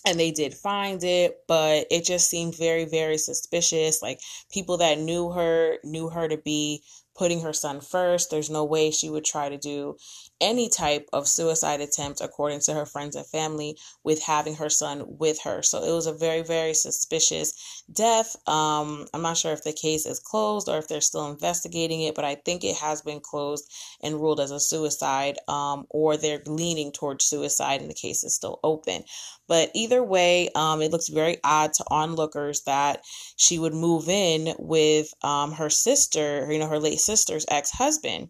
and 0.06 0.20
they 0.20 0.32
did 0.32 0.54
find 0.54 1.04
it 1.04 1.38
but 1.48 1.86
it 1.92 2.06
just 2.06 2.30
seemed 2.30 2.56
very 2.56 2.86
very 2.86 3.18
suspicious. 3.18 4.02
Like 4.02 4.20
people 4.52 4.78
that 4.78 5.00
knew 5.00 5.32
her 5.32 5.78
knew 5.84 6.10
her 6.10 6.28
to 6.28 6.38
be 6.38 6.84
putting 7.16 7.42
her 7.42 7.54
son 7.54 7.82
first. 7.82 8.30
There's 8.32 8.50
no 8.50 8.64
way 8.64 8.92
she 8.92 9.10
would 9.10 9.26
try 9.26 9.50
to 9.50 9.58
do 9.58 9.98
any 10.42 10.70
type 10.70 11.08
of 11.14 11.28
suicide 11.28 11.82
attempt, 11.82 12.22
according 12.22 12.62
to 12.62 12.74
her 12.74 12.86
friends 12.86 13.16
and 13.16 13.26
family, 13.26 13.78
with 14.04 14.22
having 14.24 14.56
her 14.56 14.70
son 14.70 15.04
with 15.18 15.42
her. 15.44 15.62
So 15.62 15.84
it 15.84 15.92
was 15.92 16.08
a 16.08 16.14
very, 16.14 16.42
very 16.42 16.74
suspicious 16.74 17.84
death. 17.92 18.36
Um, 18.48 19.08
I'm 19.14 19.22
not 19.22 19.38
sure 19.38 19.54
if 19.54 19.64
the 19.64 19.74
case 19.74 20.06
is 20.06 20.20
closed 20.20 20.70
or 20.70 20.78
if 20.78 20.88
they're 20.88 21.02
still 21.02 21.30
investigating 21.30 22.02
it, 22.02 22.16
but 22.16 22.26
I 22.26 22.36
think 22.36 22.64
it 22.64 22.78
has 22.78 23.02
been 23.02 23.20
closed 23.20 23.72
and 24.02 24.16
ruled 24.16 24.40
as 24.40 24.52
a 24.52 24.60
suicide, 24.60 25.38
um, 25.48 25.86
or 25.90 26.18
they're 26.18 26.44
leaning 26.46 26.92
towards 26.92 27.26
suicide 27.26 27.82
and 27.82 27.90
the 27.90 27.96
case 27.96 28.24
is 28.24 28.36
still 28.36 28.60
open. 28.64 29.04
But 29.48 29.72
either 29.74 30.04
way, 30.04 30.50
um, 30.56 30.82
it 30.82 30.92
looks 30.92 31.10
very 31.10 31.38
odd 31.44 31.74
to 31.74 31.86
onlookers 31.90 32.62
that 32.62 33.02
she 33.36 33.58
would 33.58 33.74
move 33.74 34.08
in 34.08 34.54
with 34.60 35.14
um, 35.24 35.54
her 35.54 35.70
sister, 35.70 36.48
you 36.52 36.60
know, 36.60 36.68
her 36.68 36.80
late 36.80 37.00
sister's 37.00 37.46
ex 37.50 37.72
husband. 37.72 38.30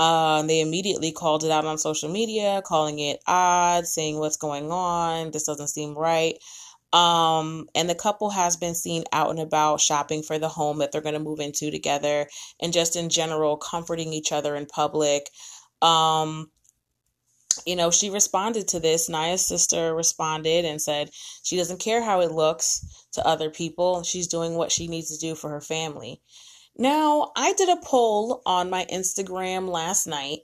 Uh, 0.00 0.40
they 0.44 0.62
immediately 0.62 1.12
called 1.12 1.44
it 1.44 1.50
out 1.50 1.66
on 1.66 1.76
social 1.76 2.08
media, 2.08 2.62
calling 2.64 2.98
it 3.00 3.22
odd, 3.26 3.86
saying 3.86 4.18
what's 4.18 4.38
going 4.38 4.72
on. 4.72 5.30
This 5.30 5.44
doesn't 5.44 5.68
seem 5.68 5.94
right. 5.94 6.38
Um, 6.94 7.68
and 7.74 7.86
the 7.86 7.94
couple 7.94 8.30
has 8.30 8.56
been 8.56 8.74
seen 8.74 9.04
out 9.12 9.28
and 9.28 9.38
about 9.38 9.82
shopping 9.82 10.22
for 10.22 10.38
the 10.38 10.48
home 10.48 10.78
that 10.78 10.90
they're 10.90 11.02
going 11.02 11.16
to 11.16 11.20
move 11.20 11.38
into 11.38 11.70
together 11.70 12.26
and 12.62 12.72
just 12.72 12.96
in 12.96 13.10
general 13.10 13.58
comforting 13.58 14.14
each 14.14 14.32
other 14.32 14.56
in 14.56 14.64
public. 14.64 15.28
Um, 15.82 16.50
you 17.66 17.76
know, 17.76 17.90
she 17.90 18.08
responded 18.08 18.68
to 18.68 18.80
this. 18.80 19.10
Naya's 19.10 19.46
sister 19.46 19.94
responded 19.94 20.64
and 20.64 20.80
said 20.80 21.10
she 21.42 21.58
doesn't 21.58 21.78
care 21.78 22.02
how 22.02 22.22
it 22.22 22.32
looks 22.32 23.06
to 23.12 23.26
other 23.26 23.50
people. 23.50 24.02
She's 24.02 24.28
doing 24.28 24.54
what 24.54 24.72
she 24.72 24.88
needs 24.88 25.14
to 25.14 25.20
do 25.20 25.34
for 25.34 25.50
her 25.50 25.60
family. 25.60 26.22
Now, 26.80 27.32
I 27.36 27.52
did 27.52 27.68
a 27.68 27.76
poll 27.76 28.40
on 28.46 28.70
my 28.70 28.86
Instagram 28.90 29.68
last 29.68 30.06
night 30.06 30.38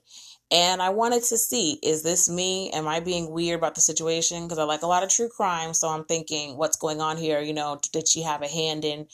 and 0.51 0.83
I 0.83 0.91
wanted 0.91 1.23
to 1.23 1.39
see 1.39 1.79
is 1.83 2.03
this 2.03 2.29
me? 2.29 2.71
Am 2.73 2.87
I 2.87 3.01
being 3.01 3.31
weird 3.31 3.59
about 3.59 3.75
the 3.75 3.81
situation? 3.81 4.45
Because 4.45 4.59
I 4.59 4.65
like 4.65 4.83
a 4.83 4.87
lot 4.87 5.03
of 5.03 5.09
true 5.09 5.31
crime. 5.31 5.73
So 5.73 5.89
I'm 5.89 6.05
thinking, 6.05 6.59
what's 6.59 6.77
going 6.77 7.01
on 7.01 7.17
here? 7.17 7.41
You 7.41 7.55
know, 7.55 7.81
did 7.91 8.07
she 8.07 8.21
have 8.21 8.43
a 8.43 8.49
hand 8.49 8.85
in? 8.85 9.07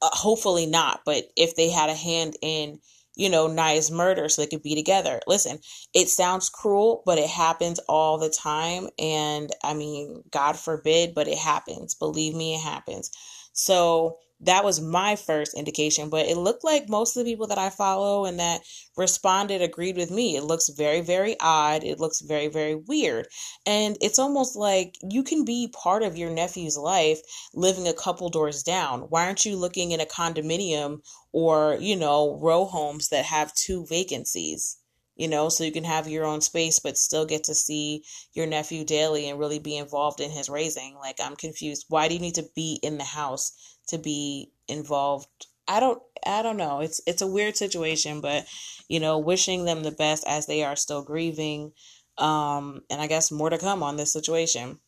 Uh, 0.00 0.08
hopefully 0.10 0.64
not. 0.64 1.02
But 1.04 1.24
if 1.36 1.54
they 1.54 1.68
had 1.68 1.90
a 1.90 1.94
hand 1.94 2.38
in, 2.40 2.80
you 3.14 3.28
know, 3.28 3.46
Naya's 3.46 3.90
murder 3.90 4.30
so 4.30 4.40
they 4.40 4.48
could 4.48 4.62
be 4.62 4.74
together. 4.74 5.20
Listen, 5.26 5.58
it 5.92 6.08
sounds 6.08 6.48
cruel, 6.48 7.02
but 7.04 7.18
it 7.18 7.28
happens 7.28 7.78
all 7.90 8.16
the 8.16 8.30
time. 8.30 8.88
And 8.98 9.50
I 9.62 9.74
mean, 9.74 10.22
God 10.30 10.56
forbid, 10.56 11.14
but 11.14 11.28
it 11.28 11.36
happens. 11.36 11.94
Believe 11.94 12.34
me, 12.34 12.54
it 12.54 12.62
happens. 12.62 13.10
So 13.52 14.16
that 14.42 14.64
was 14.64 14.80
my 14.80 15.16
first 15.16 15.54
indication. 15.54 16.08
But 16.08 16.26
it 16.26 16.36
looked 16.36 16.64
like 16.64 16.88
most 16.88 17.16
of 17.16 17.24
the 17.24 17.30
people 17.30 17.46
that 17.48 17.58
I 17.58 17.70
follow 17.70 18.24
and 18.24 18.38
that 18.38 18.62
responded 18.96 19.60
agreed 19.60 19.96
with 19.96 20.10
me. 20.10 20.36
It 20.36 20.44
looks 20.44 20.68
very, 20.68 21.00
very 21.00 21.36
odd. 21.40 21.84
It 21.84 22.00
looks 22.00 22.20
very, 22.20 22.48
very 22.48 22.74
weird. 22.74 23.26
And 23.66 23.96
it's 24.00 24.18
almost 24.18 24.56
like 24.56 24.96
you 25.02 25.22
can 25.22 25.44
be 25.44 25.72
part 25.72 26.02
of 26.02 26.16
your 26.16 26.30
nephew's 26.30 26.76
life 26.76 27.20
living 27.54 27.86
a 27.86 27.92
couple 27.92 28.28
doors 28.30 28.62
down. 28.62 29.02
Why 29.02 29.26
aren't 29.26 29.44
you 29.44 29.56
looking 29.56 29.92
in 29.92 30.00
a 30.00 30.06
condominium 30.06 31.00
or, 31.32 31.76
you 31.80 31.96
know, 31.96 32.38
row 32.40 32.64
homes 32.64 33.08
that 33.08 33.26
have 33.26 33.54
two 33.54 33.86
vacancies? 33.86 34.76
you 35.20 35.28
know, 35.28 35.50
so 35.50 35.64
you 35.64 35.70
can 35.70 35.84
have 35.84 36.08
your 36.08 36.24
own 36.24 36.40
space 36.40 36.78
but 36.78 36.96
still 36.96 37.26
get 37.26 37.44
to 37.44 37.54
see 37.54 38.02
your 38.32 38.46
nephew 38.46 38.86
daily 38.86 39.28
and 39.28 39.38
really 39.38 39.58
be 39.58 39.76
involved 39.76 40.18
in 40.18 40.30
his 40.30 40.48
raising. 40.48 40.94
Like, 40.94 41.18
I'm 41.22 41.36
confused. 41.36 41.84
Why 41.88 42.08
do 42.08 42.14
you 42.14 42.20
need 42.20 42.36
to 42.36 42.48
be 42.56 42.80
in 42.82 42.96
the 42.96 43.04
house 43.04 43.52
to 43.90 43.98
be 43.98 44.52
involved? 44.68 45.28
I 45.68 45.80
don't 45.80 46.02
I 46.26 46.42
don't 46.42 46.56
know. 46.56 46.80
It's 46.80 47.00
it's 47.06 47.22
a 47.22 47.26
weird 47.26 47.56
situation, 47.56 48.20
but 48.20 48.46
you 48.88 49.00
know, 49.00 49.18
wishing 49.18 49.64
them 49.64 49.82
the 49.82 49.92
best 49.92 50.24
as 50.26 50.46
they 50.46 50.64
are 50.64 50.76
still 50.76 51.02
grieving. 51.02 51.72
Um, 52.18 52.82
and 52.90 53.00
I 53.00 53.06
guess 53.06 53.30
more 53.30 53.50
to 53.50 53.58
come 53.58 53.82
on 53.82 53.96
this 53.96 54.12
situation. 54.12 54.80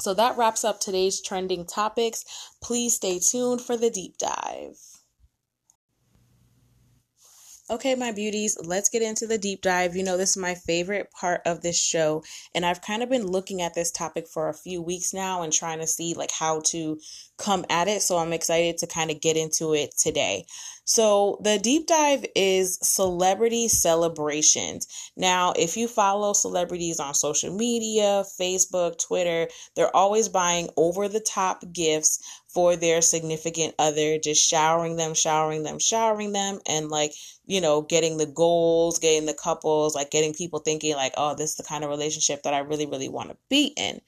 So 0.00 0.14
that 0.14 0.36
wraps 0.36 0.64
up 0.64 0.80
today's 0.80 1.20
trending 1.20 1.64
topics. 1.64 2.24
Please 2.60 2.94
stay 2.96 3.20
tuned 3.20 3.60
for 3.60 3.76
the 3.76 3.88
deep 3.88 4.18
dive. 4.18 4.91
Okay, 7.72 7.94
my 7.94 8.12
beauties, 8.12 8.58
let's 8.62 8.90
get 8.90 9.00
into 9.00 9.26
the 9.26 9.38
deep 9.38 9.62
dive. 9.62 9.96
You 9.96 10.02
know, 10.02 10.18
this 10.18 10.32
is 10.32 10.36
my 10.36 10.54
favorite 10.54 11.10
part 11.10 11.40
of 11.46 11.62
this 11.62 11.78
show, 11.82 12.22
and 12.54 12.66
I've 12.66 12.82
kind 12.82 13.02
of 13.02 13.08
been 13.08 13.26
looking 13.26 13.62
at 13.62 13.72
this 13.72 13.90
topic 13.90 14.28
for 14.28 14.50
a 14.50 14.54
few 14.54 14.82
weeks 14.82 15.14
now 15.14 15.40
and 15.40 15.50
trying 15.50 15.78
to 15.78 15.86
see 15.86 16.12
like 16.12 16.32
how 16.32 16.60
to 16.66 17.00
come 17.38 17.64
at 17.70 17.88
it. 17.88 18.02
So 18.02 18.18
I'm 18.18 18.34
excited 18.34 18.76
to 18.76 18.86
kind 18.86 19.10
of 19.10 19.22
get 19.22 19.38
into 19.38 19.72
it 19.72 19.96
today. 19.96 20.44
So, 20.84 21.38
the 21.42 21.58
deep 21.58 21.86
dive 21.86 22.26
is 22.34 22.78
celebrity 22.82 23.68
celebrations. 23.68 24.86
Now, 25.16 25.52
if 25.56 25.76
you 25.76 25.86
follow 25.86 26.32
celebrities 26.32 26.98
on 26.98 27.14
social 27.14 27.54
media, 27.54 28.24
Facebook, 28.40 28.98
Twitter, 28.98 29.48
they're 29.76 29.94
always 29.94 30.28
buying 30.28 30.70
over 30.76 31.06
the 31.08 31.20
top 31.20 31.62
gifts 31.72 32.18
for 32.52 32.74
their 32.76 33.00
significant 33.00 33.74
other, 33.78 34.18
just 34.18 34.46
showering 34.46 34.96
them, 34.96 35.14
showering 35.14 35.62
them, 35.62 35.78
showering 35.78 36.32
them, 36.32 36.58
and 36.66 36.88
like, 36.88 37.12
you 37.46 37.60
know, 37.60 37.80
getting 37.82 38.18
the 38.18 38.26
goals, 38.26 38.98
getting 38.98 39.26
the 39.26 39.34
couples, 39.34 39.94
like 39.94 40.10
getting 40.10 40.34
people 40.34 40.58
thinking, 40.58 40.94
like, 40.94 41.14
oh, 41.16 41.34
this 41.34 41.50
is 41.50 41.56
the 41.56 41.62
kind 41.62 41.84
of 41.84 41.90
relationship 41.90 42.42
that 42.42 42.54
I 42.54 42.58
really, 42.58 42.86
really 42.86 43.08
want 43.08 43.30
to 43.30 43.36
be 43.48 43.72
in. 43.76 44.00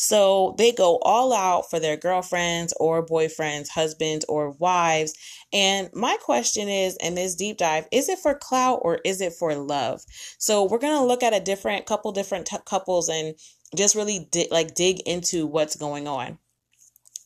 So 0.00 0.54
they 0.58 0.70
go 0.70 0.98
all 1.02 1.32
out 1.32 1.68
for 1.68 1.80
their 1.80 1.96
girlfriends 1.96 2.72
or 2.78 3.04
boyfriends, 3.04 3.68
husbands 3.68 4.24
or 4.28 4.52
wives. 4.52 5.12
And 5.52 5.90
my 5.92 6.16
question 6.22 6.68
is 6.68 6.96
in 7.00 7.16
this 7.16 7.34
deep 7.34 7.58
dive, 7.58 7.88
is 7.90 8.08
it 8.08 8.20
for 8.20 8.36
clout 8.36 8.78
or 8.82 9.00
is 9.04 9.20
it 9.20 9.32
for 9.32 9.56
love? 9.56 10.02
So 10.38 10.62
we're 10.62 10.78
going 10.78 10.96
to 10.96 11.04
look 11.04 11.24
at 11.24 11.34
a 11.34 11.40
different 11.40 11.84
couple 11.86 12.12
different 12.12 12.46
t- 12.46 12.56
couples 12.64 13.08
and 13.08 13.34
just 13.74 13.96
really 13.96 14.28
di- 14.30 14.46
like 14.52 14.76
dig 14.76 15.00
into 15.00 15.48
what's 15.48 15.74
going 15.74 16.06
on. 16.06 16.38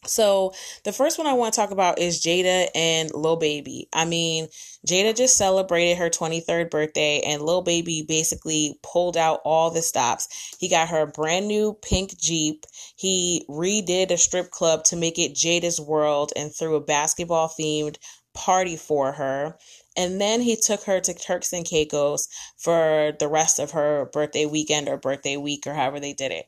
So 0.04 0.52
the 0.82 0.92
first 0.92 1.16
one 1.16 1.28
I 1.28 1.32
want 1.34 1.54
to 1.54 1.60
talk 1.60 1.70
about 1.70 2.00
is 2.00 2.20
Jayda 2.20 2.68
and 2.74 3.12
Lil 3.14 3.36
Baby. 3.36 3.88
I 3.92 4.04
mean, 4.04 4.48
Jayda 4.86 5.16
just 5.16 5.36
celebrated 5.36 5.98
her 5.98 6.10
23rd 6.10 6.70
birthday 6.70 7.20
and 7.20 7.42
Lil 7.42 7.62
Baby 7.62 8.04
basically 8.06 8.78
pulled 8.82 9.16
out 9.16 9.40
all 9.44 9.70
the 9.70 9.80
stops. 9.82 10.56
He 10.58 10.68
got 10.68 10.88
her 10.88 11.02
a 11.02 11.06
brand 11.06 11.46
new 11.46 11.78
pink 11.82 12.18
Jeep. 12.18 12.66
He 12.96 13.46
redid 13.48 14.10
a 14.10 14.18
strip 14.18 14.50
club 14.50 14.82
to 14.84 14.96
make 14.96 15.20
it 15.20 15.34
Jayda's 15.34 15.80
World 15.80 16.32
and 16.34 16.52
threw 16.52 16.74
a 16.74 16.80
basketball 16.80 17.48
themed 17.48 17.96
party 18.34 18.76
for 18.76 19.12
her. 19.12 19.56
And 19.96 20.20
then 20.20 20.40
he 20.40 20.56
took 20.56 20.82
her 20.84 21.00
to 21.00 21.14
Turks 21.14 21.52
and 21.52 21.64
Caicos 21.64 22.26
for 22.58 23.12
the 23.20 23.28
rest 23.28 23.60
of 23.60 23.72
her 23.72 24.06
birthday 24.12 24.46
weekend 24.46 24.88
or 24.88 24.96
birthday 24.96 25.36
week 25.36 25.66
or 25.66 25.74
however 25.74 26.00
they 26.00 26.14
did 26.14 26.32
it. 26.32 26.46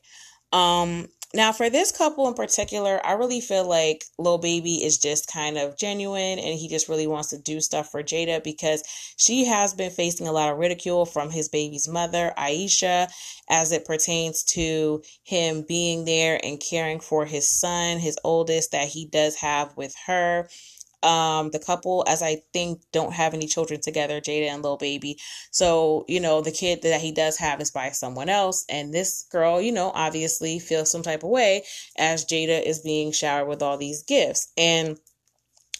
Um, 0.51 1.07
now, 1.35 1.51
for 1.51 1.69
this 1.69 1.91
couple 1.91 2.27
in 2.29 2.33
particular, 2.33 3.05
I 3.05 3.13
really 3.13 3.41
feel 3.41 3.67
like 3.67 4.05
Lil 4.17 4.37
Baby 4.37 4.83
is 4.83 4.97
just 4.97 5.27
kind 5.27 5.57
of 5.57 5.77
genuine 5.77 6.39
and 6.39 6.57
he 6.57 6.69
just 6.69 6.87
really 6.87 7.07
wants 7.07 7.29
to 7.31 7.37
do 7.37 7.59
stuff 7.59 7.91
for 7.91 8.01
Jayda 8.01 8.41
because 8.43 8.83
she 9.17 9.45
has 9.45 9.73
been 9.73 9.91
facing 9.91 10.27
a 10.27 10.31
lot 10.31 10.51
of 10.51 10.57
ridicule 10.57 11.05
from 11.05 11.29
his 11.29 11.49
baby's 11.49 11.89
mother, 11.89 12.33
Aisha, 12.37 13.09
as 13.49 13.73
it 13.73 13.85
pertains 13.85 14.43
to 14.53 15.03
him 15.23 15.63
being 15.67 16.05
there 16.05 16.39
and 16.41 16.59
caring 16.59 17.01
for 17.01 17.25
his 17.25 17.49
son, 17.49 17.99
his 17.99 18.17
oldest, 18.23 18.71
that 18.71 18.87
he 18.87 19.05
does 19.05 19.35
have 19.35 19.75
with 19.75 19.93
her. 20.07 20.49
Um, 21.05 21.51
the 21.51 21.59
couple, 21.59 22.03
as 22.07 22.23
I 22.23 22.37
think, 22.51 22.81
don't 22.91 23.13
have 23.13 23.35
any 23.35 23.45
children 23.45 23.79
together, 23.79 24.19
Jayda 24.19 24.49
and 24.49 24.63
Lil 24.63 24.77
Baby. 24.77 25.17
So, 25.51 26.03
you 26.07 26.19
know, 26.19 26.41
the 26.41 26.51
kid 26.51 26.81
that 26.81 26.99
he 26.99 27.11
does 27.11 27.37
have 27.37 27.61
is 27.61 27.69
by 27.69 27.91
someone 27.91 28.27
else. 28.27 28.65
And 28.69 28.91
this 28.91 29.25
girl, 29.31 29.61
you 29.61 29.71
know, 29.71 29.91
obviously 29.93 30.57
feels 30.57 30.91
some 30.91 31.03
type 31.03 31.23
of 31.23 31.29
way 31.29 31.63
as 31.97 32.25
Jayda 32.25 32.65
is 32.65 32.79
being 32.79 33.11
showered 33.11 33.47
with 33.47 33.61
all 33.61 33.77
these 33.77 34.01
gifts. 34.01 34.51
And 34.57 34.97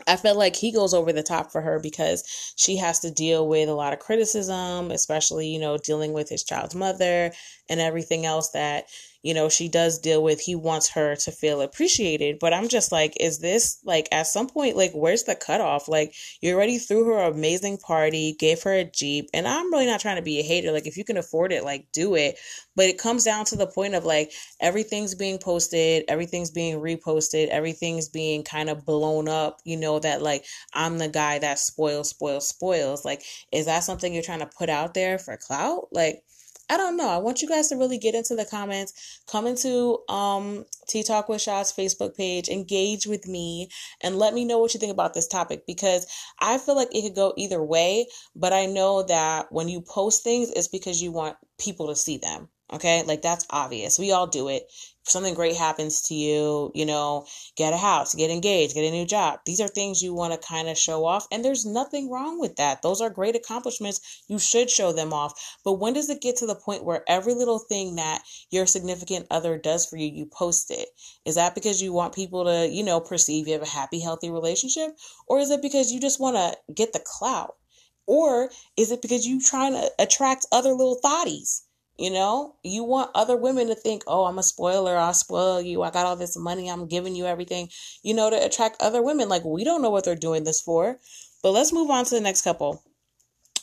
I 0.07 0.17
felt 0.17 0.37
like 0.37 0.55
he 0.55 0.71
goes 0.71 0.93
over 0.93 1.13
the 1.13 1.23
top 1.23 1.51
for 1.51 1.61
her 1.61 1.79
because 1.79 2.53
she 2.57 2.75
has 2.77 2.99
to 2.99 3.11
deal 3.11 3.47
with 3.47 3.69
a 3.69 3.73
lot 3.73 3.93
of 3.93 3.99
criticism, 3.99 4.91
especially, 4.91 5.47
you 5.47 5.59
know, 5.59 5.77
dealing 5.77 6.13
with 6.13 6.29
his 6.29 6.43
child's 6.43 6.75
mother 6.75 7.31
and 7.69 7.79
everything 7.79 8.25
else 8.25 8.51
that, 8.51 8.85
you 9.23 9.33
know, 9.33 9.49
she 9.49 9.67
does 9.67 9.97
deal 9.97 10.21
with. 10.21 10.39
He 10.39 10.53
wants 10.53 10.89
her 10.91 11.15
to 11.15 11.31
feel 11.31 11.61
appreciated. 11.61 12.37
But 12.39 12.53
I'm 12.53 12.67
just 12.67 12.91
like, 12.91 13.13
is 13.19 13.39
this 13.39 13.79
like 13.83 14.07
at 14.11 14.27
some 14.27 14.47
point, 14.47 14.77
like, 14.77 14.91
where's 14.93 15.23
the 15.23 15.35
cutoff? 15.35 15.87
Like, 15.87 16.13
you 16.41 16.53
already 16.53 16.77
threw 16.77 17.05
her 17.05 17.17
an 17.17 17.33
amazing 17.33 17.77
party, 17.77 18.35
gave 18.37 18.61
her 18.63 18.73
a 18.73 18.83
Jeep. 18.83 19.29
And 19.33 19.47
I'm 19.47 19.71
really 19.71 19.87
not 19.87 19.99
trying 19.99 20.17
to 20.17 20.21
be 20.21 20.39
a 20.39 20.43
hater. 20.43 20.71
Like, 20.71 20.85
if 20.85 20.95
you 20.95 21.03
can 21.03 21.17
afford 21.17 21.51
it, 21.51 21.63
like, 21.63 21.87
do 21.91 22.13
it. 22.13 22.37
But 22.75 22.85
it 22.85 22.99
comes 22.99 23.23
down 23.23 23.45
to 23.45 23.55
the 23.55 23.65
point 23.65 23.95
of 23.95 24.05
like, 24.05 24.31
everything's 24.59 25.15
being 25.15 25.39
posted, 25.39 26.03
everything's 26.07 26.51
being 26.51 26.79
reposted, 26.79 27.47
everything's 27.47 28.09
being 28.09 28.43
kind 28.43 28.69
of 28.69 28.85
blown 28.85 29.27
up, 29.27 29.59
you 29.63 29.77
know, 29.77 29.97
that 29.99 30.21
like, 30.21 30.45
I'm 30.73 30.99
the 30.99 31.07
guy 31.07 31.39
that 31.39 31.57
spoils, 31.57 32.09
spoils, 32.09 32.47
spoils. 32.47 33.05
Like, 33.05 33.23
is 33.51 33.65
that 33.65 33.83
something 33.85 34.13
you're 34.13 34.21
trying 34.21 34.39
to 34.39 34.49
put 34.57 34.69
out 34.69 34.93
there 34.93 35.17
for 35.17 35.35
clout? 35.37 35.87
Like, 35.91 36.21
I 36.69 36.77
don't 36.77 36.97
know. 36.97 37.09
I 37.09 37.17
want 37.17 37.41
you 37.41 37.47
guys 37.47 37.69
to 37.69 37.75
really 37.75 37.97
get 37.97 38.15
into 38.15 38.35
the 38.35 38.45
comments. 38.45 39.21
Come 39.27 39.47
into 39.47 39.99
um 40.09 40.65
Tea 40.87 41.03
Talk 41.03 41.29
with 41.29 41.41
Sha's 41.41 41.71
Facebook 41.71 42.15
page, 42.15 42.49
engage 42.49 43.05
with 43.07 43.27
me, 43.27 43.69
and 44.01 44.17
let 44.17 44.33
me 44.33 44.45
know 44.45 44.59
what 44.59 44.73
you 44.73 44.79
think 44.79 44.91
about 44.91 45.13
this 45.13 45.27
topic 45.27 45.65
because 45.67 46.07
I 46.39 46.57
feel 46.57 46.75
like 46.75 46.93
it 46.93 47.03
could 47.03 47.15
go 47.15 47.33
either 47.37 47.63
way. 47.63 48.07
But 48.35 48.53
I 48.53 48.65
know 48.65 49.03
that 49.03 49.51
when 49.51 49.69
you 49.69 49.81
post 49.81 50.23
things, 50.23 50.51
it's 50.55 50.67
because 50.67 51.01
you 51.01 51.11
want 51.11 51.37
people 51.59 51.87
to 51.87 51.95
see 51.95 52.17
them. 52.17 52.49
Okay, 52.73 53.03
like 53.03 53.21
that's 53.21 53.45
obvious. 53.49 53.99
We 53.99 54.11
all 54.11 54.27
do 54.27 54.47
it 54.49 54.67
if 55.05 55.11
something 55.11 55.35
great 55.35 55.55
happens 55.55 56.01
to 56.01 56.15
you, 56.15 56.71
you 56.73 56.83
know, 56.83 57.27
get 57.55 57.73
a 57.73 57.77
house, 57.77 58.15
get 58.15 58.31
engaged, 58.31 58.73
get 58.73 58.87
a 58.87 58.91
new 58.91 59.05
job. 59.05 59.39
These 59.45 59.61
are 59.61 59.67
things 59.67 60.01
you 60.01 60.15
want 60.15 60.33
to 60.33 60.47
kind 60.47 60.67
of 60.67 60.79
show 60.79 61.05
off. 61.05 61.27
And 61.31 61.45
there's 61.45 61.63
nothing 61.63 62.09
wrong 62.09 62.39
with 62.39 62.55
that. 62.55 62.81
Those 62.81 63.01
are 63.01 63.11
great 63.11 63.35
accomplishments. 63.35 64.23
You 64.27 64.39
should 64.39 64.71
show 64.71 64.93
them 64.93 65.13
off. 65.13 65.59
But 65.63 65.73
when 65.73 65.93
does 65.93 66.09
it 66.09 66.21
get 66.21 66.37
to 66.37 66.47
the 66.47 66.55
point 66.55 66.83
where 66.83 67.03
every 67.07 67.35
little 67.35 67.59
thing 67.59 67.97
that 67.97 68.23
your 68.49 68.65
significant 68.65 69.27
other 69.29 69.59
does 69.59 69.85
for 69.85 69.97
you, 69.97 70.07
you 70.07 70.25
post 70.25 70.71
it? 70.71 70.89
Is 71.23 71.35
that 71.35 71.53
because 71.53 71.83
you 71.83 71.93
want 71.93 72.15
people 72.15 72.45
to, 72.45 72.67
you 72.67 72.83
know, 72.83 72.99
perceive 72.99 73.47
you 73.47 73.53
have 73.53 73.61
a 73.61 73.67
happy, 73.67 73.99
healthy 73.99 74.31
relationship? 74.31 74.89
Or 75.27 75.37
is 75.37 75.51
it 75.51 75.61
because 75.61 75.91
you 75.91 75.99
just 75.99 76.19
want 76.19 76.35
to 76.35 76.73
get 76.73 76.93
the 76.93 77.03
clout? 77.05 77.53
Or 78.07 78.49
is 78.75 78.89
it 78.89 79.03
because 79.03 79.27
you 79.27 79.39
trying 79.39 79.73
to 79.73 79.91
attract 79.99 80.47
other 80.51 80.71
little 80.71 80.99
thotties? 81.03 81.61
You 81.97 82.11
know, 82.11 82.55
you 82.61 82.83
want 82.83 83.11
other 83.15 83.37
women 83.37 83.67
to 83.67 83.75
think, 83.75 84.03
oh, 84.05 84.25
I'm 84.25 84.37
a 84.37 84.43
spoiler. 84.43 84.97
I'll 84.97 85.13
spoil 85.13 85.61
you. 85.61 85.81
I 85.81 85.91
got 85.91 86.05
all 86.05 86.17
this 86.17 86.37
money. 86.37 86.69
I'm 86.69 86.87
giving 86.87 87.15
you 87.15 87.25
everything, 87.25 87.69
you 88.03 88.13
know, 88.13 88.29
to 88.29 88.45
attract 88.45 88.81
other 88.81 89.01
women. 89.01 89.29
Like, 89.29 89.45
we 89.45 89.63
don't 89.63 89.81
know 89.81 89.89
what 89.91 90.03
they're 90.03 90.15
doing 90.15 90.43
this 90.43 90.61
for. 90.61 90.99
But 91.41 91.51
let's 91.51 91.71
move 91.71 91.89
on 91.89 92.05
to 92.05 92.15
the 92.15 92.21
next 92.21 92.41
couple. 92.41 92.83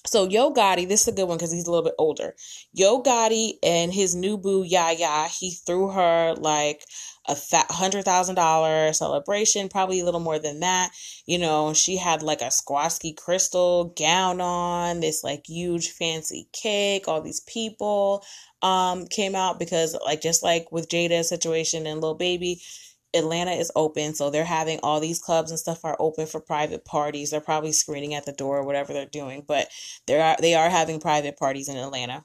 So 0.04 0.28
Yo 0.28 0.52
Gotti, 0.52 0.88
this 0.88 1.02
is 1.02 1.08
a 1.08 1.12
good 1.12 1.28
one 1.28 1.38
because 1.38 1.52
he's 1.52 1.66
a 1.66 1.70
little 1.70 1.84
bit 1.84 1.94
older. 1.98 2.34
Yo 2.72 3.02
Gotti 3.02 3.54
and 3.62 3.92
his 3.92 4.14
new 4.14 4.36
boo 4.36 4.64
Yaya, 4.64 5.28
he 5.28 5.52
threw 5.52 5.90
her 5.90 6.34
like 6.38 6.84
a 7.28 7.36
hundred 7.72 8.04
thousand 8.04 8.34
dollar 8.34 8.92
celebration, 8.92 9.68
probably 9.68 10.00
a 10.00 10.04
little 10.04 10.20
more 10.20 10.40
than 10.40 10.60
that. 10.60 10.90
You 11.24 11.38
know, 11.38 11.72
she 11.72 11.96
had 11.96 12.22
like 12.22 12.40
a 12.42 12.46
Swarovski 12.46 13.16
crystal 13.16 13.94
gown 13.96 14.40
on, 14.40 15.00
this 15.00 15.22
like 15.22 15.46
huge 15.46 15.90
fancy 15.90 16.48
cake. 16.52 17.06
All 17.06 17.20
these 17.22 17.40
people 17.40 18.24
um 18.60 19.06
came 19.06 19.34
out 19.36 19.58
because 19.58 19.96
like 20.04 20.20
just 20.20 20.42
like 20.42 20.70
with 20.72 20.88
Jayda's 20.88 21.28
situation 21.28 21.86
and 21.86 22.00
Lil 22.00 22.14
Baby, 22.14 22.60
Atlanta 23.14 23.52
is 23.52 23.72
open, 23.76 24.14
so 24.14 24.30
they're 24.30 24.44
having 24.44 24.80
all 24.82 25.00
these 25.00 25.20
clubs 25.20 25.50
and 25.50 25.60
stuff 25.60 25.84
are 25.84 25.96
open 25.98 26.26
for 26.26 26.40
private 26.40 26.84
parties. 26.84 27.30
They're 27.30 27.40
probably 27.40 27.72
screening 27.72 28.14
at 28.14 28.26
the 28.26 28.32
door 28.32 28.58
or 28.58 28.64
whatever 28.66 28.92
they're 28.92 29.06
doing, 29.06 29.44
but 29.46 29.68
they 30.06 30.20
are 30.20 30.36
they 30.40 30.54
are 30.54 30.70
having 30.70 31.00
private 31.00 31.36
parties 31.38 31.68
in 31.68 31.76
Atlanta. 31.76 32.24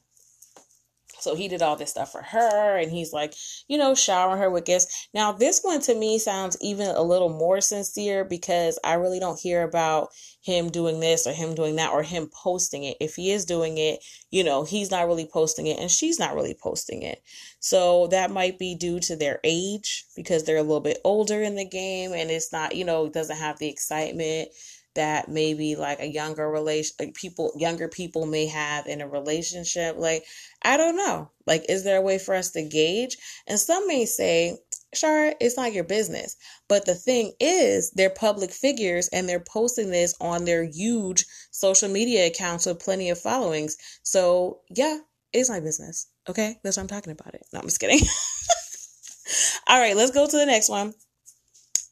So 1.20 1.36
he 1.36 1.48
did 1.48 1.62
all 1.62 1.76
this 1.76 1.92
stuff 1.92 2.12
for 2.12 2.22
her 2.22 2.78
and 2.78 2.92
he's 2.92 3.14
like, 3.14 3.34
you 3.68 3.78
know, 3.78 3.96
showering 3.96 4.40
her 4.40 4.50
with 4.50 4.66
gifts. 4.66 5.08
Now, 5.14 5.32
this 5.32 5.62
one 5.62 5.82
to 5.82 5.96
me 5.96 6.20
sounds 6.20 6.58
even 6.62 6.88
a 6.88 7.02
little 7.02 7.30
more 7.30 7.62
sincere 7.62 8.24
because 8.24 8.80
I 8.84 8.94
really 8.96 9.20
don't 9.20 9.40
hear 9.40 9.64
about 9.64 10.10
him 10.42 10.70
doing 10.70 11.00
this 11.00 11.28
or 11.28 11.34
him 11.34 11.56
doing 11.56 11.76
that 11.76 11.92
or 11.92 12.04
him 12.04 12.30
posting 12.32 12.84
it. 12.84 12.98
If 13.02 13.16
he 13.16 13.32
is 13.32 13.46
doing 13.46 13.78
it, 13.78 14.04
you 14.32 14.44
know, 14.44 14.64
he's 14.64 14.92
not 14.92 15.08
really 15.08 15.28
posting 15.32 15.68
it 15.68 15.80
and 15.80 15.92
she's 15.92 16.20
not 16.20 16.36
really 16.36 16.56
posting 16.62 17.02
it. 17.02 17.22
So 17.60 18.08
that 18.08 18.32
might 18.32 18.58
be 18.58 18.76
due 18.76 19.00
to 19.02 19.16
their 19.16 19.40
age 19.44 20.06
because 20.16 20.44
they're 20.44 20.58
a 20.58 20.62
little 20.62 20.80
bit 20.80 21.00
older 21.04 21.42
in 21.42 21.56
the 21.56 21.68
game 21.68 22.14
and 22.14 22.32
it's 22.32 22.54
not, 22.54 22.76
you 22.76 22.86
know, 22.86 23.10
doesn't 23.10 23.38
have 23.38 23.60
the 23.60 23.68
excitement 23.68 24.50
that 24.98 25.30
maybe 25.30 25.76
like 25.76 26.00
a 26.00 26.08
younger 26.08 26.50
relation 26.50 26.96
like 27.00 27.14
people 27.14 27.54
younger 27.56 27.88
people 27.88 28.26
may 28.26 28.48
have 28.48 28.88
in 28.88 29.02
a 29.02 29.08
relationship 29.08 29.96
like 29.98 30.24
i 30.64 30.76
don't 30.76 30.98
know. 30.98 31.32
Like 31.46 31.66
is 31.70 31.84
there 31.84 31.98
a 31.98 32.02
way 32.02 32.20
for 32.20 32.36
us 32.36 32.52
to 32.52 32.64
gauge? 32.64 33.18
And 33.48 33.60
some 33.60 33.88
may 33.88 34.06
say 34.06 34.58
sure 34.94 35.34
it's 35.40 35.58
not 35.58 35.74
your 35.74 35.84
business. 35.84 36.36
But 36.68 36.86
the 36.86 36.96
thing 36.96 37.34
is 37.40 37.92
they're 37.92 38.10
public 38.10 38.52
figures 38.52 39.08
and 39.10 39.30
they're 39.30 39.40
posting 39.40 39.92
this 39.92 40.16
on 40.20 40.46
their 40.46 40.64
huge 40.64 41.26
social 41.52 41.90
media 41.90 42.28
accounts 42.28 42.66
with 42.66 42.80
plenty 42.80 43.10
of 43.10 43.20
followings. 43.20 43.78
So 44.04 44.60
yeah 44.76 44.98
it's 45.34 45.50
my 45.50 45.60
business 45.60 46.08
okay? 46.30 46.58
That's 46.64 46.78
what 46.78 46.84
i'm 46.84 46.88
talking 46.88 47.14
about 47.14 47.34
it. 47.34 47.46
No 47.54 47.60
i'm 47.60 47.66
just 47.66 47.80
kidding. 47.80 48.00
All 49.68 49.80
right 49.80 49.96
let's 49.96 50.12
go 50.12 50.28
to 50.28 50.38
the 50.38 50.46
next 50.46 50.70
one 50.70 50.94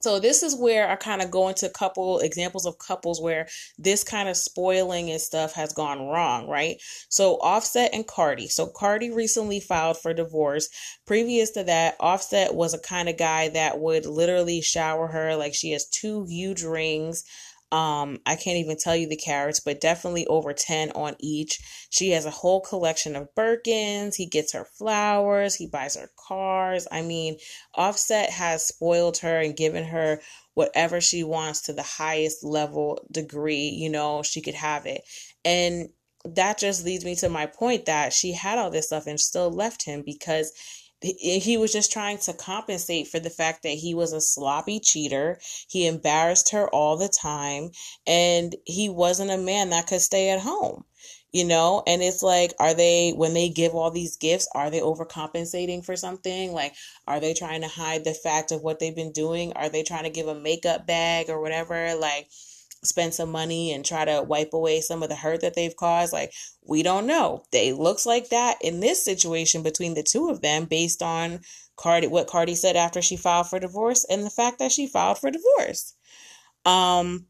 so 0.05 0.19
this 0.19 0.43
is 0.43 0.55
where 0.55 0.87
I 0.87 0.97
kind 0.97 1.23
of 1.23 1.31
go 1.31 1.47
into 1.47 1.65
a 1.65 1.71
couple 1.71 2.19
examples 2.19 2.67
of 2.67 2.77
couples 2.77 3.19
where 3.19 3.47
this 3.79 4.03
kind 4.03 4.29
of 4.29 4.37
spoiling 4.37 5.09
and 5.09 5.19
stuff 5.19 5.53
has 5.53 5.73
gone 5.73 5.97
wrong, 5.97 6.47
right? 6.47 6.79
So 7.09 7.37
Offset 7.37 7.89
and 7.91 8.05
Cardi. 8.05 8.47
So 8.47 8.67
Cardi 8.67 9.09
recently 9.09 9.59
filed 9.59 9.97
for 9.97 10.13
divorce. 10.13 10.69
Previous 11.07 11.49
to 11.53 11.63
that, 11.63 11.95
Offset 11.99 12.53
was 12.53 12.75
a 12.75 12.79
kind 12.79 13.09
of 13.09 13.17
guy 13.17 13.49
that 13.49 13.79
would 13.79 14.05
literally 14.05 14.61
shower 14.61 15.07
her 15.07 15.35
like 15.35 15.55
she 15.55 15.71
has 15.71 15.87
two 15.87 16.23
huge 16.25 16.61
rings 16.61 17.23
um, 17.75 18.19
I 18.25 18.37
can't 18.37 18.55
even 18.55 18.77
tell 18.77 18.95
you 18.95 19.05
the 19.05 19.17
carats, 19.17 19.59
but 19.59 19.81
definitely 19.81 20.25
over 20.27 20.53
10 20.53 20.91
on 20.91 21.17
each. 21.19 21.59
She 21.89 22.11
has 22.11 22.25
a 22.25 22.31
whole 22.31 22.61
collection 22.61 23.17
of 23.17 23.27
Birkins. 23.35 24.15
He 24.15 24.27
gets 24.27 24.53
her 24.53 24.63
flowers. 24.63 25.55
He 25.55 25.67
buys 25.67 25.97
her 25.97 26.09
cars. 26.15 26.87
I 26.89 27.01
mean, 27.01 27.35
Offset 27.73 28.29
has 28.29 28.65
spoiled 28.65 29.17
her 29.17 29.41
and 29.41 29.57
given 29.57 29.83
her 29.83 30.21
whatever 30.53 31.01
she 31.01 31.25
wants 31.25 31.63
to 31.63 31.73
the 31.73 31.83
highest 31.83 32.45
level 32.45 33.05
degree, 33.11 33.67
you 33.67 33.89
know, 33.89 34.23
she 34.23 34.41
could 34.41 34.55
have 34.55 34.85
it. 34.85 35.01
And 35.43 35.89
that 36.23 36.57
just 36.57 36.85
leads 36.85 37.03
me 37.03 37.13
to 37.15 37.27
my 37.27 37.45
point 37.45 37.87
that 37.87 38.13
she 38.13 38.31
had 38.31 38.57
all 38.57 38.71
this 38.71 38.87
stuff 38.87 39.05
and 39.05 39.19
still 39.19 39.51
left 39.51 39.83
him 39.83 40.01
because 40.05 40.53
he 41.05 41.57
was 41.57 41.71
just 41.71 41.91
trying 41.91 42.17
to 42.19 42.33
compensate 42.33 43.07
for 43.07 43.19
the 43.19 43.29
fact 43.29 43.63
that 43.63 43.69
he 43.69 43.93
was 43.93 44.13
a 44.13 44.21
sloppy 44.21 44.79
cheater. 44.79 45.39
He 45.69 45.87
embarrassed 45.87 46.51
her 46.51 46.67
all 46.69 46.97
the 46.97 47.09
time, 47.09 47.71
and 48.07 48.55
he 48.65 48.89
wasn't 48.89 49.31
a 49.31 49.37
man 49.37 49.69
that 49.69 49.87
could 49.87 50.01
stay 50.01 50.29
at 50.29 50.39
home. 50.39 50.85
You 51.31 51.43
know, 51.43 51.83
and 51.85 52.01
it's 52.01 52.23
like, 52.23 52.53
are 52.59 52.73
they, 52.73 53.11
when 53.11 53.33
they 53.33 53.49
give 53.49 53.75
all 53.75 53.91
these 53.91 54.15
gifts, 54.15 54.47
are 54.55 54.69
they 54.69 54.79
overcompensating 54.79 55.83
for 55.83 55.97
something? 55.97 56.53
Like, 56.53 56.73
are 57.07 57.19
they 57.19 57.33
trying 57.33 57.61
to 57.61 57.67
hide 57.67 58.05
the 58.05 58.13
fact 58.13 58.53
of 58.53 58.61
what 58.61 58.79
they've 58.79 58.95
been 58.95 59.11
doing? 59.11 59.51
Are 59.51 59.67
they 59.67 59.83
trying 59.83 60.05
to 60.05 60.09
give 60.09 60.29
a 60.29 60.39
makeup 60.39 60.87
bag 60.87 61.29
or 61.29 61.41
whatever? 61.41 61.93
Like, 61.95 62.29
spend 62.83 63.13
some 63.13 63.31
money 63.31 63.71
and 63.71 63.83
try 63.85 64.05
to 64.05 64.23
wipe 64.23 64.53
away 64.53 64.81
some 64.81 65.01
of 65.03 65.09
the 65.09 65.15
hurt 65.15 65.41
that 65.41 65.55
they've 65.55 65.75
caused 65.75 66.13
like 66.13 66.31
we 66.67 66.83
don't 66.83 67.07
know. 67.07 67.43
They 67.51 67.73
looks 67.73 68.05
like 68.05 68.29
that 68.29 68.57
in 68.61 68.79
this 68.79 69.03
situation 69.03 69.63
between 69.63 69.93
the 69.93 70.03
two 70.03 70.29
of 70.29 70.41
them 70.41 70.65
based 70.65 71.01
on 71.01 71.41
cardi 71.77 72.07
what 72.07 72.27
cardi 72.27 72.55
said 72.55 72.75
after 72.75 73.01
she 73.01 73.17
filed 73.17 73.49
for 73.49 73.59
divorce 73.59 74.05
and 74.09 74.23
the 74.23 74.29
fact 74.29 74.59
that 74.59 74.71
she 74.71 74.87
filed 74.87 75.19
for 75.19 75.31
divorce. 75.31 75.95
Um 76.65 77.27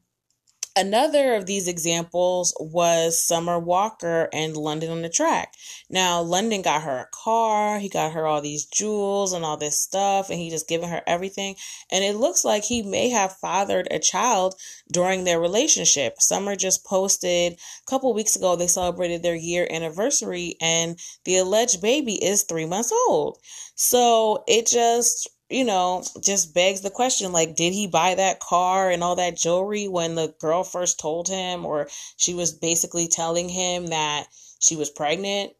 Another 0.77 1.35
of 1.35 1.45
these 1.45 1.69
examples 1.69 2.53
was 2.59 3.23
Summer 3.23 3.57
Walker 3.57 4.27
and 4.33 4.57
London 4.57 4.91
On 4.91 5.01
Da 5.01 5.07
Track. 5.07 5.53
Now, 5.89 6.21
London 6.21 6.61
got 6.61 6.81
her 6.81 6.97
a 6.97 7.07
car, 7.13 7.79
he 7.79 7.87
got 7.87 8.11
her 8.11 8.27
all 8.27 8.41
these 8.41 8.65
jewels 8.65 9.31
and 9.31 9.45
all 9.45 9.55
this 9.55 9.79
stuff, 9.79 10.29
and 10.29 10.37
he 10.37 10.49
just 10.49 10.67
given 10.67 10.89
her 10.89 11.01
everything. 11.07 11.55
And 11.89 12.03
it 12.03 12.17
looks 12.17 12.43
like 12.43 12.65
he 12.65 12.83
may 12.83 13.07
have 13.07 13.37
fathered 13.37 13.87
a 13.89 13.99
child 13.99 14.55
during 14.91 15.23
their 15.23 15.39
relationship. 15.39 16.15
Summer 16.19 16.57
just 16.57 16.85
posted 16.85 17.53
a 17.53 17.89
couple 17.89 18.13
weeks 18.13 18.35
ago, 18.35 18.57
they 18.57 18.67
celebrated 18.67 19.23
their 19.23 19.33
year 19.33 19.65
anniversary, 19.71 20.57
and 20.59 20.99
the 21.23 21.37
alleged 21.37 21.81
baby 21.81 22.21
is 22.21 22.43
three 22.43 22.65
months 22.65 22.91
old. 23.07 23.37
So 23.75 24.43
it 24.45 24.67
just 24.67 25.29
you 25.49 25.63
know, 25.63 26.03
just 26.23 26.53
begs 26.53 26.81
the 26.81 26.89
question 26.89 27.31
like, 27.31 27.55
did 27.55 27.73
he 27.73 27.87
buy 27.87 28.15
that 28.15 28.39
car 28.39 28.89
and 28.89 29.03
all 29.03 29.15
that 29.15 29.37
jewelry 29.37 29.87
when 29.87 30.15
the 30.15 30.33
girl 30.39 30.63
first 30.63 30.99
told 30.99 31.27
him, 31.27 31.65
or 31.65 31.87
she 32.17 32.33
was 32.33 32.53
basically 32.53 33.07
telling 33.07 33.47
him 33.49 33.87
that 33.87 34.25
she 34.59 34.75
was 34.75 34.89
pregnant 34.89 35.53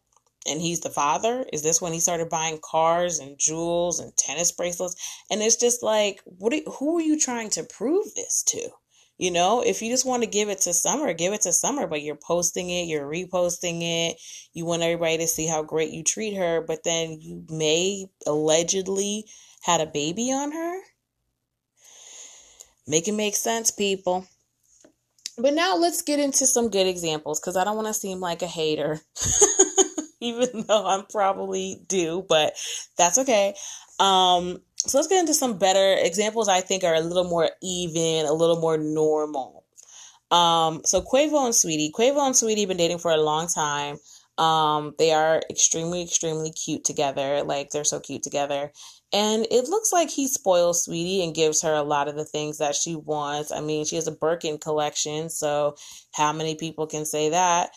and 0.48 0.60
he's 0.60 0.80
the 0.80 0.90
father? 0.90 1.46
Is 1.52 1.62
this 1.62 1.80
when 1.80 1.92
he 1.92 2.00
started 2.00 2.28
buying 2.28 2.58
cars 2.62 3.20
and 3.20 3.38
jewels 3.38 4.00
and 4.00 4.16
tennis 4.16 4.50
bracelets? 4.50 4.96
And 5.30 5.40
it's 5.40 5.56
just 5.56 5.82
like, 5.82 6.20
what? 6.24 6.52
Are, 6.52 6.70
who 6.78 6.98
are 6.98 7.02
you 7.02 7.18
trying 7.18 7.50
to 7.50 7.62
prove 7.62 8.06
this 8.14 8.42
to? 8.48 8.68
You 9.18 9.30
know, 9.30 9.62
if 9.62 9.80
you 9.80 9.90
just 9.90 10.04
want 10.04 10.24
to 10.24 10.28
give 10.28 10.50
it 10.50 10.60
to 10.62 10.74
Summer, 10.74 11.14
give 11.14 11.32
it 11.32 11.40
to 11.42 11.52
Summer, 11.52 11.86
but 11.86 12.02
you're 12.02 12.16
posting 12.16 12.68
it, 12.68 12.86
you're 12.86 13.08
reposting 13.08 13.80
it. 13.80 14.20
You 14.52 14.66
want 14.66 14.82
everybody 14.82 15.16
to 15.18 15.26
see 15.26 15.46
how 15.46 15.62
great 15.62 15.90
you 15.90 16.02
treat 16.02 16.34
her, 16.34 16.60
but 16.60 16.84
then 16.84 17.18
you 17.20 17.44
may 17.48 18.08
allegedly 18.26 19.24
had 19.66 19.80
a 19.80 19.86
baby 19.86 20.32
on 20.32 20.52
her. 20.52 20.80
Make 22.86 23.08
it 23.08 23.12
make 23.12 23.34
sense, 23.34 23.72
people. 23.72 24.26
But 25.36 25.54
now 25.54 25.76
let's 25.76 26.02
get 26.02 26.20
into 26.20 26.46
some 26.46 26.70
good 26.70 26.86
examples 26.86 27.40
because 27.40 27.56
I 27.56 27.64
don't 27.64 27.74
want 27.74 27.88
to 27.88 27.94
seem 27.94 28.20
like 28.20 28.42
a 28.42 28.46
hater, 28.46 29.00
even 30.20 30.64
though 30.68 30.86
I'm 30.86 31.04
probably 31.06 31.80
do, 31.88 32.24
but 32.28 32.54
that's 32.96 33.18
okay. 33.18 33.54
Um, 33.98 34.60
so 34.78 34.98
let's 34.98 35.08
get 35.08 35.18
into 35.20 35.34
some 35.34 35.58
better 35.58 35.96
examples 36.00 36.48
I 36.48 36.60
think 36.60 36.84
are 36.84 36.94
a 36.94 37.00
little 37.00 37.24
more 37.24 37.50
even, 37.60 38.24
a 38.24 38.32
little 38.32 38.60
more 38.60 38.78
normal. 38.78 39.64
Um, 40.30 40.82
so 40.84 41.02
Quavo 41.02 41.44
and 41.44 41.54
Saweetie, 41.54 41.90
Quavo 41.90 42.24
and 42.24 42.34
Saweetie 42.36 42.68
been 42.68 42.76
dating 42.76 42.98
for 42.98 43.10
a 43.10 43.16
long 43.16 43.48
time. 43.48 43.96
Um, 44.38 44.94
they 44.98 45.12
are 45.12 45.42
extremely, 45.50 46.02
extremely 46.02 46.52
cute 46.52 46.84
together. 46.84 47.42
Like 47.42 47.70
they're 47.70 47.84
so 47.84 48.00
cute 48.00 48.22
together. 48.22 48.70
And 49.16 49.46
it 49.50 49.70
looks 49.70 49.94
like 49.94 50.10
he 50.10 50.28
spoils 50.28 50.86
Saweetie 50.86 51.24
and 51.24 51.34
gives 51.34 51.62
her 51.62 51.72
a 51.72 51.82
lot 51.82 52.08
of 52.08 52.16
the 52.16 52.26
things 52.26 52.58
that 52.58 52.74
she 52.76 52.96
wants. 52.96 53.50
I 53.50 53.62
mean, 53.62 53.86
she 53.86 53.96
has 53.96 54.06
a 54.06 54.12
Birkin 54.12 54.58
collection, 54.58 55.30
so 55.30 55.76
how 56.12 56.34
many 56.34 56.54
people 56.54 56.86
can 56.86 57.06
say 57.06 57.30
that? 57.30 57.70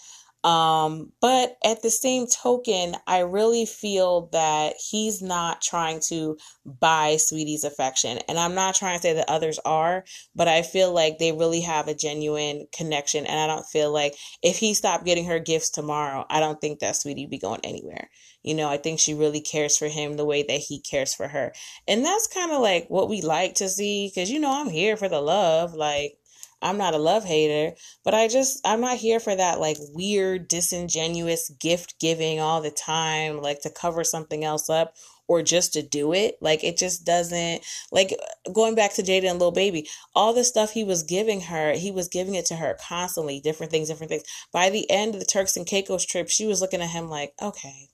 Um, 0.43 1.11
but 1.19 1.57
at 1.65 1.81
the 1.81 1.89
same 1.89 2.25
token, 2.25 2.95
I 3.05 3.19
really 3.19 3.65
feel 3.65 4.29
that 4.31 4.75
he's 4.89 5.21
not 5.21 5.61
trying 5.61 5.99
to 6.07 6.37
buy 6.65 7.15
Saweetie's 7.15 7.65
affection. 7.65 8.19
And 8.29 8.39
I'm 8.39 8.55
not 8.55 8.75
trying 8.75 8.97
to 8.97 9.01
say 9.01 9.13
that 9.13 9.29
others 9.29 9.59
are, 9.65 10.05
but 10.35 10.47
I 10.47 10.61
feel 10.61 10.93
like 10.93 11.17
they 11.17 11.33
really 11.33 11.61
have 11.61 11.87
a 11.87 11.95
genuine 11.95 12.67
connection. 12.73 13.25
And 13.25 13.39
I 13.39 13.47
don't 13.53 13.65
feel 13.65 13.91
like 13.91 14.15
if 14.41 14.57
he 14.57 14.73
stopped 14.73 15.05
getting 15.05 15.25
her 15.25 15.39
gifts 15.39 15.69
tomorrow, 15.69 16.25
I 16.29 16.39
don't 16.39 16.61
think 16.61 16.79
that 16.79 16.95
Saweetie 16.95 17.29
be 17.29 17.37
going 17.37 17.61
anywhere. 17.63 18.09
You 18.41 18.53
know, 18.53 18.69
I 18.69 18.77
think 18.77 18.99
she 18.99 19.13
really 19.13 19.41
cares 19.41 19.77
for 19.77 19.89
him 19.89 20.15
the 20.15 20.25
way 20.25 20.43
that 20.43 20.59
he 20.59 20.79
cares 20.79 21.13
for 21.13 21.27
her. 21.27 21.53
And 21.85 22.05
that's 22.05 22.27
kind 22.27 22.51
of 22.51 22.61
like 22.61 22.87
what 22.87 23.09
we 23.09 23.21
like 23.21 23.55
to 23.55 23.67
see 23.67 24.07
because, 24.07 24.31
you 24.31 24.39
know, 24.39 24.61
I'm 24.61 24.69
here 24.69 24.95
for 24.95 25.09
the 25.09 25.19
love. 25.19 25.73
Like, 25.73 26.13
I'm 26.61 26.77
not 26.77 26.93
a 26.93 26.97
love 26.97 27.23
hater, 27.23 27.75
but 28.03 28.13
I 28.13 28.27
just, 28.27 28.59
I'm 28.65 28.81
not 28.81 28.97
here 28.97 29.19
for 29.19 29.35
that 29.35 29.59
like 29.59 29.77
weird, 29.93 30.47
disingenuous 30.47 31.49
gift 31.49 31.99
giving 31.99 32.39
all 32.39 32.61
the 32.61 32.71
time, 32.71 33.41
like 33.41 33.61
to 33.61 33.69
cover 33.69 34.03
something 34.03 34.43
else 34.43 34.69
up 34.69 34.93
or 35.29 35.41
just 35.41 35.73
to 35.73 35.81
do 35.81 36.11
it. 36.11 36.35
Like 36.41 36.63
it 36.63 36.77
just 36.77 37.05
doesn't 37.05 37.63
like 37.91 38.13
going 38.51 38.75
back 38.75 38.93
to 38.95 39.03
Jayda 39.03 39.29
and 39.29 39.39
Lil 39.39 39.51
Baby, 39.51 39.87
all 40.15 40.33
the 40.33 40.43
stuff 40.43 40.71
he 40.71 40.83
was 40.83 41.03
giving 41.03 41.41
her, 41.41 41.73
he 41.73 41.91
was 41.91 42.09
giving 42.09 42.35
it 42.35 42.45
to 42.47 42.55
her 42.55 42.77
constantly, 42.85 43.39
different 43.39 43.71
things, 43.71 43.87
different 43.87 44.09
things. 44.09 44.23
By 44.51 44.69
the 44.69 44.89
end 44.89 45.13
of 45.13 45.21
the 45.21 45.25
Turks 45.25 45.55
and 45.55 45.65
Caicos 45.65 46.05
trip, 46.05 46.29
she 46.29 46.45
was 46.45 46.61
looking 46.61 46.81
at 46.81 46.89
him 46.89 47.07
like, 47.07 47.33
okay, 47.41 47.89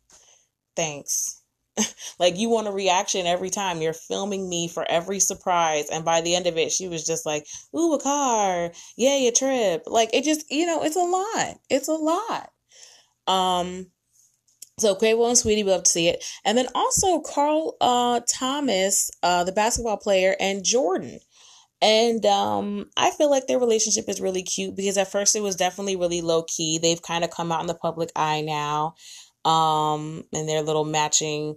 thanks. 0.75 1.41
like 2.19 2.37
you 2.37 2.49
want 2.49 2.67
a 2.67 2.71
reaction 2.71 3.25
every 3.25 3.49
time 3.49 3.81
you're 3.81 3.93
filming 3.93 4.47
me 4.49 4.67
for 4.67 4.85
every 4.89 5.19
surprise 5.19 5.89
and 5.89 6.05
by 6.05 6.21
the 6.21 6.35
end 6.35 6.47
of 6.47 6.57
it 6.57 6.71
she 6.71 6.87
was 6.87 7.05
just 7.05 7.25
like 7.25 7.45
ooh 7.75 7.93
a 7.93 7.99
car 8.01 8.71
yay 8.95 9.27
a 9.27 9.31
trip 9.31 9.83
like 9.87 10.09
it 10.13 10.23
just 10.23 10.49
you 10.51 10.65
know 10.65 10.83
it's 10.83 10.95
a 10.95 10.99
lot 10.99 11.57
it's 11.69 11.87
a 11.87 11.91
lot 11.91 12.51
um 13.27 13.87
so 14.77 14.93
Quavo 14.93 15.29
and 15.29 15.37
Saweetie, 15.37 15.63
we 15.63 15.71
love 15.71 15.83
to 15.83 15.89
see 15.89 16.09
it. 16.09 16.23
And 16.43 16.57
then 16.57 16.67
also 16.75 17.21
Carl 17.21 17.77
uh, 17.79 18.19
Thomas, 18.27 19.09
uh, 19.23 19.45
the 19.45 19.53
basketball 19.53 19.97
player, 19.97 20.35
and 20.39 20.65
Jordan. 20.65 21.19
And 21.81 22.25
um, 22.25 22.89
I 22.97 23.11
feel 23.11 23.29
like 23.29 23.47
their 23.47 23.59
relationship 23.59 24.09
is 24.09 24.19
really 24.19 24.43
cute 24.43 24.75
because 24.75 24.97
at 24.97 25.11
first 25.11 25.35
it 25.35 25.41
was 25.41 25.55
definitely 25.55 25.95
really 25.95 26.21
low 26.21 26.43
key. 26.43 26.77
They've 26.77 27.01
kind 27.01 27.23
of 27.23 27.29
come 27.29 27.51
out 27.51 27.61
in 27.61 27.67
the 27.67 27.75
public 27.75 28.09
eye 28.15 28.41
now. 28.41 28.95
Um, 29.45 30.25
and 30.33 30.49
their 30.49 30.61
little 30.61 30.85
matching 30.85 31.55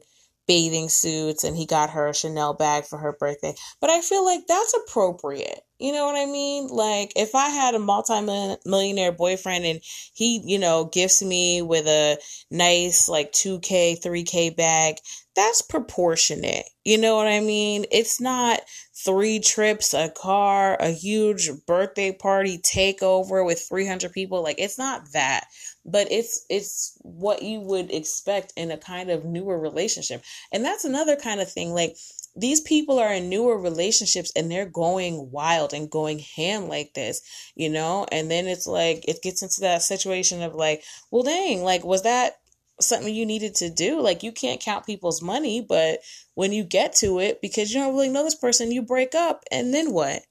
bathing 0.48 0.88
suits 0.88 1.44
and 1.44 1.56
he 1.56 1.66
got 1.66 1.90
her 1.90 2.08
a 2.08 2.14
Chanel 2.14 2.54
bag 2.54 2.84
for 2.86 2.98
her 2.98 3.12
birthday. 3.12 3.54
But 3.80 3.90
I 3.90 4.00
feel 4.00 4.24
like 4.24 4.46
that's 4.48 4.74
appropriate. 4.74 5.60
You 5.78 5.92
know 5.92 6.06
what 6.06 6.16
I 6.16 6.24
mean? 6.26 6.68
Like 6.68 7.12
if 7.14 7.34
I 7.34 7.50
had 7.50 7.74
a 7.74 7.78
multi-millionaire 7.78 9.12
boyfriend 9.12 9.64
and 9.64 9.80
he, 10.14 10.42
you 10.44 10.58
know, 10.58 10.86
gifts 10.86 11.22
me 11.22 11.62
with 11.62 11.86
a 11.86 12.18
nice 12.50 13.08
like 13.08 13.30
2k, 13.32 14.02
3k 14.02 14.56
bag, 14.56 14.96
that's 15.36 15.62
proportionate. 15.62 16.64
You 16.84 16.98
know 16.98 17.14
what 17.14 17.28
I 17.28 17.40
mean? 17.40 17.84
It's 17.92 18.20
not 18.20 18.60
three 19.08 19.40
trips, 19.40 19.94
a 19.94 20.10
car, 20.10 20.76
a 20.80 20.90
huge 20.90 21.50
birthday 21.66 22.12
party 22.12 22.58
takeover 22.58 23.44
with 23.44 23.64
300 23.66 24.12
people. 24.12 24.42
Like 24.42 24.58
it's 24.58 24.78
not 24.78 25.12
that 25.12 25.46
but 25.90 26.10
it's 26.12 26.44
it's 26.50 26.98
what 27.00 27.40
you 27.40 27.60
would 27.60 27.90
expect 27.90 28.52
in 28.56 28.70
a 28.70 28.76
kind 28.76 29.08
of 29.08 29.24
newer 29.24 29.58
relationship 29.58 30.22
and 30.52 30.62
that's 30.62 30.84
another 30.84 31.16
kind 31.16 31.40
of 31.40 31.50
thing 31.50 31.72
like 31.72 31.96
these 32.38 32.60
people 32.60 32.98
are 32.98 33.12
in 33.12 33.28
newer 33.28 33.58
relationships 33.58 34.32
and 34.36 34.50
they're 34.50 34.66
going 34.66 35.30
wild 35.32 35.72
and 35.72 35.90
going 35.90 36.20
ham 36.36 36.68
like 36.68 36.94
this, 36.94 37.20
you 37.56 37.68
know? 37.68 38.06
And 38.12 38.30
then 38.30 38.46
it's 38.46 38.66
like, 38.66 39.04
it 39.08 39.22
gets 39.22 39.42
into 39.42 39.60
that 39.62 39.82
situation 39.82 40.42
of 40.42 40.54
like, 40.54 40.84
well, 41.10 41.24
dang, 41.24 41.64
like, 41.64 41.84
was 41.84 42.02
that 42.02 42.34
something 42.80 43.14
you 43.14 43.26
needed 43.26 43.54
to 43.56 43.70
do? 43.70 44.00
Like, 44.00 44.22
you 44.22 44.32
can't 44.32 44.60
count 44.60 44.86
people's 44.86 45.22
money, 45.22 45.60
but 45.60 46.00
when 46.34 46.52
you 46.52 46.64
get 46.64 46.94
to 46.96 47.18
it, 47.20 47.40
because 47.40 47.72
you 47.72 47.80
don't 47.80 47.94
really 47.94 48.08
know 48.08 48.24
this 48.24 48.34
person, 48.34 48.72
you 48.72 48.82
break 48.82 49.14
up, 49.14 49.44
and 49.50 49.72
then 49.74 49.92
what? 49.92 50.22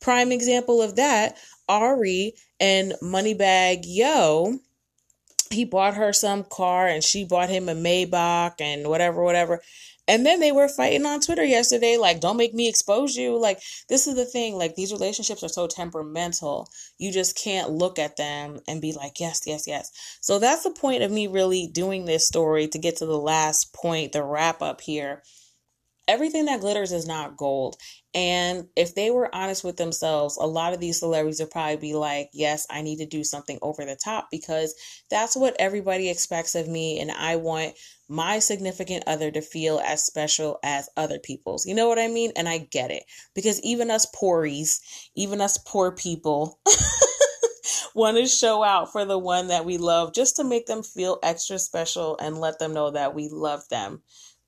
Prime 0.00 0.32
example 0.32 0.82
of 0.82 0.96
that 0.96 1.36
Ari 1.68 2.34
and 2.60 2.94
Moneybagg 3.02 3.84
Yo 3.84 4.58
he 5.54 5.64
bought 5.64 5.94
her 5.94 6.12
some 6.12 6.44
car 6.44 6.86
and 6.86 7.02
she 7.02 7.24
bought 7.24 7.48
him 7.48 7.68
a 7.68 7.74
Maybach 7.74 8.60
and 8.60 8.88
whatever, 8.88 9.22
whatever. 9.22 9.62
And 10.06 10.26
then 10.26 10.40
they 10.40 10.52
were 10.52 10.68
fighting 10.68 11.06
on 11.06 11.20
Twitter 11.20 11.44
yesterday, 11.44 11.96
like, 11.96 12.20
don't 12.20 12.36
make 12.36 12.52
me 12.52 12.68
expose 12.68 13.16
you. 13.16 13.38
Like, 13.38 13.60
this 13.88 14.06
is 14.06 14.16
the 14.16 14.26
thing. 14.26 14.56
Like, 14.56 14.74
these 14.74 14.92
relationships 14.92 15.42
are 15.42 15.48
so 15.48 15.66
temperamental. 15.66 16.68
You 16.98 17.10
just 17.10 17.38
can't 17.38 17.70
look 17.70 17.98
at 17.98 18.16
them 18.16 18.60
and 18.68 18.82
be 18.82 18.92
like, 18.92 19.18
yes, 19.18 19.42
yes, 19.46 19.66
yes. 19.66 19.90
So 20.20 20.38
that's 20.38 20.64
the 20.64 20.70
point 20.70 21.02
of 21.02 21.10
me 21.10 21.26
really 21.26 21.66
doing 21.66 22.04
this 22.04 22.26
story 22.26 22.68
to 22.68 22.78
get 22.78 22.96
to 22.96 23.06
the 23.06 23.18
last 23.18 23.72
point, 23.72 24.12
the 24.12 24.22
wrap 24.22 24.60
up 24.60 24.82
here 24.82 25.22
everything 26.08 26.46
that 26.46 26.60
glitters 26.60 26.92
is 26.92 27.06
not 27.06 27.36
gold. 27.36 27.76
And 28.14 28.68
if 28.76 28.94
they 28.94 29.10
were 29.10 29.34
honest 29.34 29.64
with 29.64 29.76
themselves, 29.76 30.36
a 30.36 30.46
lot 30.46 30.72
of 30.72 30.80
these 30.80 31.00
celebrities 31.00 31.40
would 31.40 31.50
probably 31.50 31.76
be 31.76 31.94
like, 31.94 32.30
Yes, 32.32 32.66
I 32.70 32.82
need 32.82 32.98
to 32.98 33.06
do 33.06 33.24
something 33.24 33.58
over 33.60 33.84
the 33.84 33.96
top 33.96 34.28
because 34.30 34.74
that's 35.10 35.36
what 35.36 35.56
everybody 35.58 36.08
expects 36.08 36.54
of 36.54 36.68
me. 36.68 37.00
And 37.00 37.10
I 37.10 37.36
want 37.36 37.74
my 38.08 38.38
significant 38.38 39.04
other 39.06 39.30
to 39.30 39.40
feel 39.40 39.80
as 39.84 40.04
special 40.04 40.58
as 40.62 40.88
other 40.96 41.18
people's. 41.18 41.66
You 41.66 41.74
know 41.74 41.88
what 41.88 41.98
I 41.98 42.08
mean? 42.08 42.32
And 42.36 42.48
I 42.48 42.58
get 42.58 42.90
it 42.90 43.04
because 43.34 43.60
even 43.62 43.90
us 43.90 44.06
poories, 44.14 44.80
even 45.16 45.40
us 45.40 45.58
poor 45.58 45.90
people, 45.90 46.60
want 47.94 48.16
to 48.16 48.26
show 48.26 48.62
out 48.62 48.92
for 48.92 49.04
the 49.04 49.18
one 49.18 49.48
that 49.48 49.64
we 49.64 49.78
love 49.78 50.12
just 50.12 50.36
to 50.36 50.44
make 50.44 50.66
them 50.66 50.82
feel 50.82 51.18
extra 51.22 51.58
special 51.58 52.18
and 52.20 52.38
let 52.38 52.58
them 52.58 52.74
know 52.74 52.90
that 52.90 53.14
we 53.14 53.28
love 53.28 53.66
them 53.70 54.02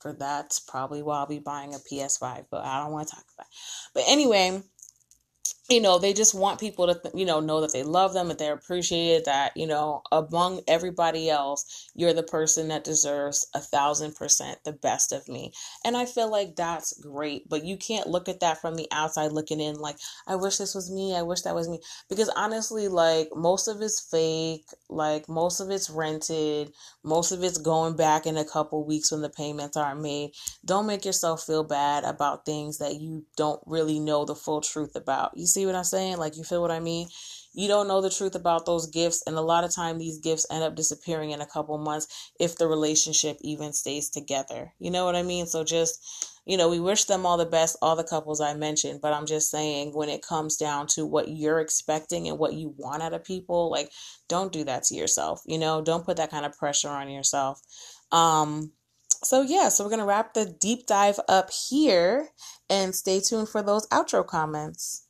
for 0.06 0.12
that's 0.12 0.60
probably 0.60 1.02
why 1.02 1.18
I'll 1.18 1.26
be 1.26 1.40
buying 1.40 1.74
a 1.74 1.78
PS5, 1.78 2.44
but 2.48 2.64
I 2.64 2.80
don't 2.80 2.92
want 2.92 3.08
to 3.08 3.16
talk 3.16 3.24
about 3.34 3.46
it. 3.46 3.56
But 3.92 4.04
anyway, 4.06 4.62
you 5.68 5.80
know 5.80 5.98
they 5.98 6.12
just 6.12 6.34
want 6.34 6.60
people 6.60 6.86
to 6.86 7.10
you 7.14 7.24
know 7.24 7.40
know 7.40 7.60
that 7.60 7.72
they 7.72 7.82
love 7.82 8.12
them 8.14 8.28
that 8.28 8.38
they're 8.38 8.54
appreciated 8.54 9.24
that 9.24 9.52
you 9.56 9.66
know 9.66 10.02
among 10.12 10.60
everybody 10.68 11.28
else 11.28 11.90
you're 11.94 12.12
the 12.12 12.22
person 12.22 12.68
that 12.68 12.84
deserves 12.84 13.48
a 13.54 13.60
thousand 13.60 14.14
percent 14.14 14.58
the 14.64 14.72
best 14.72 15.12
of 15.12 15.28
me. 15.28 15.52
And 15.84 15.96
i 15.96 16.04
feel 16.04 16.30
like 16.30 16.56
that's 16.56 16.98
great 17.00 17.48
but 17.48 17.64
you 17.64 17.76
can't 17.76 18.08
look 18.08 18.28
at 18.28 18.40
that 18.40 18.60
from 18.60 18.76
the 18.76 18.86
outside 18.92 19.32
looking 19.32 19.60
in 19.60 19.76
like 19.76 19.96
i 20.26 20.36
wish 20.36 20.56
this 20.58 20.74
was 20.74 20.90
me 20.90 21.16
i 21.16 21.22
wish 21.22 21.42
that 21.42 21.54
was 21.54 21.68
me. 21.68 21.80
Because 22.08 22.28
honestly 22.30 22.88
like 22.88 23.28
most 23.34 23.68
of 23.68 23.82
it's 23.82 24.00
fake 24.00 24.66
like 24.88 25.28
most 25.28 25.60
of 25.60 25.70
it's 25.70 25.90
rented 25.90 26.72
most 27.06 27.30
of 27.30 27.42
it's 27.44 27.58
going 27.58 27.94
back 27.96 28.26
in 28.26 28.36
a 28.36 28.44
couple 28.44 28.84
weeks 28.84 29.12
when 29.12 29.22
the 29.22 29.30
payments 29.30 29.76
aren't 29.76 30.02
made. 30.02 30.32
Don't 30.64 30.86
make 30.88 31.04
yourself 31.04 31.44
feel 31.44 31.62
bad 31.62 32.02
about 32.02 32.44
things 32.44 32.78
that 32.78 33.00
you 33.00 33.24
don't 33.36 33.62
really 33.64 34.00
know 34.00 34.24
the 34.24 34.34
full 34.34 34.60
truth 34.60 34.96
about. 34.96 35.30
You 35.36 35.46
see 35.56 35.66
what 35.66 35.74
I'm 35.74 35.84
saying? 35.84 36.18
Like, 36.18 36.36
you 36.36 36.44
feel 36.44 36.62
what 36.62 36.70
I 36.70 36.80
mean? 36.80 37.08
You 37.54 37.68
don't 37.68 37.88
know 37.88 38.02
the 38.02 38.10
truth 38.10 38.34
about 38.34 38.66
those 38.66 38.86
gifts, 38.86 39.22
and 39.26 39.36
a 39.36 39.40
lot 39.40 39.64
of 39.64 39.74
time 39.74 39.96
these 39.96 40.18
gifts 40.18 40.46
end 40.50 40.62
up 40.62 40.76
disappearing 40.76 41.30
in 41.30 41.40
a 41.40 41.46
couple 41.46 41.78
months 41.78 42.30
if 42.38 42.58
the 42.58 42.68
relationship 42.68 43.38
even 43.40 43.72
stays 43.72 44.10
together. 44.10 44.74
You 44.78 44.90
know 44.90 45.06
what 45.06 45.16
I 45.16 45.22
mean? 45.22 45.46
So 45.46 45.64
just 45.64 46.04
you 46.46 46.56
know, 46.56 46.68
we 46.68 46.78
wish 46.78 47.06
them 47.06 47.26
all 47.26 47.36
the 47.36 47.44
best, 47.44 47.76
all 47.82 47.96
the 47.96 48.04
couples 48.04 48.40
I 48.40 48.54
mentioned, 48.54 49.00
but 49.00 49.12
I'm 49.12 49.26
just 49.26 49.50
saying 49.50 49.90
when 49.94 50.08
it 50.08 50.22
comes 50.22 50.56
down 50.56 50.86
to 50.88 51.04
what 51.04 51.28
you're 51.28 51.58
expecting 51.58 52.28
and 52.28 52.38
what 52.38 52.54
you 52.54 52.72
want 52.76 53.02
out 53.02 53.12
of 53.12 53.24
people, 53.24 53.68
like 53.68 53.90
don't 54.28 54.52
do 54.52 54.62
that 54.64 54.84
to 54.84 54.94
yourself. 54.94 55.42
You 55.44 55.58
know, 55.58 55.82
don't 55.82 56.04
put 56.04 56.18
that 56.18 56.30
kind 56.30 56.46
of 56.46 56.56
pressure 56.56 56.88
on 56.88 57.10
yourself. 57.10 57.60
Um 58.12 58.70
so 59.24 59.42
yeah, 59.42 59.70
so 59.70 59.82
we're 59.82 59.90
going 59.90 60.00
to 60.00 60.06
wrap 60.06 60.34
the 60.34 60.44
deep 60.44 60.86
dive 60.86 61.18
up 61.26 61.50
here 61.50 62.28
and 62.68 62.94
stay 62.94 63.18
tuned 63.18 63.48
for 63.48 63.62
those 63.62 63.88
outro 63.88 64.24
comments. 64.24 65.05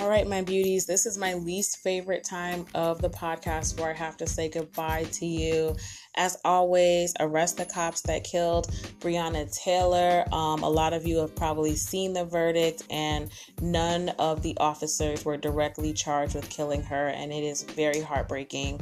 All 0.00 0.08
right, 0.08 0.26
my 0.26 0.40
beauties, 0.40 0.86
this 0.86 1.04
is 1.04 1.18
my 1.18 1.34
least 1.34 1.82
favorite 1.82 2.24
time 2.24 2.64
of 2.74 3.02
the 3.02 3.10
podcast 3.10 3.78
where 3.78 3.90
I 3.90 3.92
have 3.92 4.16
to 4.16 4.26
say 4.26 4.48
goodbye 4.48 5.04
to 5.12 5.26
you. 5.26 5.76
As 6.16 6.38
always, 6.42 7.12
arrest 7.20 7.58
the 7.58 7.66
cops 7.66 8.00
that 8.02 8.24
killed 8.24 8.68
Breonna 9.00 9.54
Taylor. 9.54 10.24
Um, 10.32 10.62
a 10.62 10.68
lot 10.70 10.94
of 10.94 11.06
you 11.06 11.18
have 11.18 11.36
probably 11.36 11.76
seen 11.76 12.14
the 12.14 12.24
verdict, 12.24 12.84
and 12.88 13.30
none 13.60 14.08
of 14.18 14.40
the 14.40 14.56
officers 14.56 15.26
were 15.26 15.36
directly 15.36 15.92
charged 15.92 16.34
with 16.34 16.48
killing 16.48 16.82
her, 16.82 17.08
and 17.08 17.30
it 17.30 17.44
is 17.44 17.64
very 17.64 18.00
heartbreaking. 18.00 18.80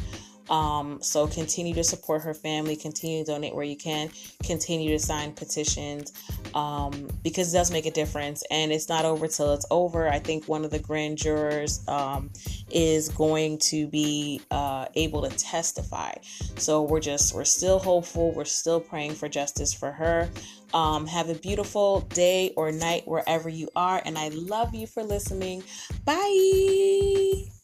Um, 0.51 1.03
so 1.03 1.27
continue 1.27 1.75
to 1.75 1.85
support 1.85 2.23
her 2.23 2.35
family, 2.35 2.77
continue 2.77 3.25
to 3.25 3.33
donate 3.33 3.55
where 3.55 3.65
you 3.65 3.77
can, 3.77 4.11
continue 4.43 4.91
to 4.91 4.99
sign 4.99 5.33
petitions 5.33 6.13
um, 6.55 7.09
because 7.23 7.53
it 7.53 7.57
does 7.57 7.71
make 7.71 7.87
a 7.87 7.91
difference. 7.91 8.43
And 8.51 8.73
it's 8.73 8.89
not 8.89 9.05
over 9.05 9.29
till 9.29 9.53
it's 9.53 9.67
over. 9.71 10.09
I 10.09 10.19
think 10.19 10.49
one 10.49 10.65
of 10.65 10.71
the 10.71 10.79
grand 10.79 11.19
jurors 11.19 11.87
um, 11.89 12.31
is 12.71 13.09
going 13.09 13.59
to 13.59 13.87
be 13.87 14.41
uh, 14.51 14.87
able 14.95 15.29
to 15.29 15.37
testify. 15.37 16.15
So 16.57 16.83
we're 16.83 17.01
just, 17.01 17.35
we're 17.35 17.45
still 17.45 17.79
hopeful. 17.79 18.33
We're 18.33 18.45
still 18.45 18.81
praying 18.81 19.15
for 19.15 19.29
justice 19.29 19.73
for 19.73 19.93
her. 19.93 20.29
Um, 20.75 21.07
have 21.07 21.31
a 21.31 21.35
beautiful 21.35 22.01
day 22.01 22.53
or 22.55 22.71
night 22.73 23.07
wherever 23.07 23.49
you 23.49 23.69
are. 23.75 24.03
And 24.05 24.19
I 24.19 24.29
love 24.29 24.75
you 24.75 24.87
for 24.87 25.03
listening. 25.03 25.63
Bye. 26.05 27.58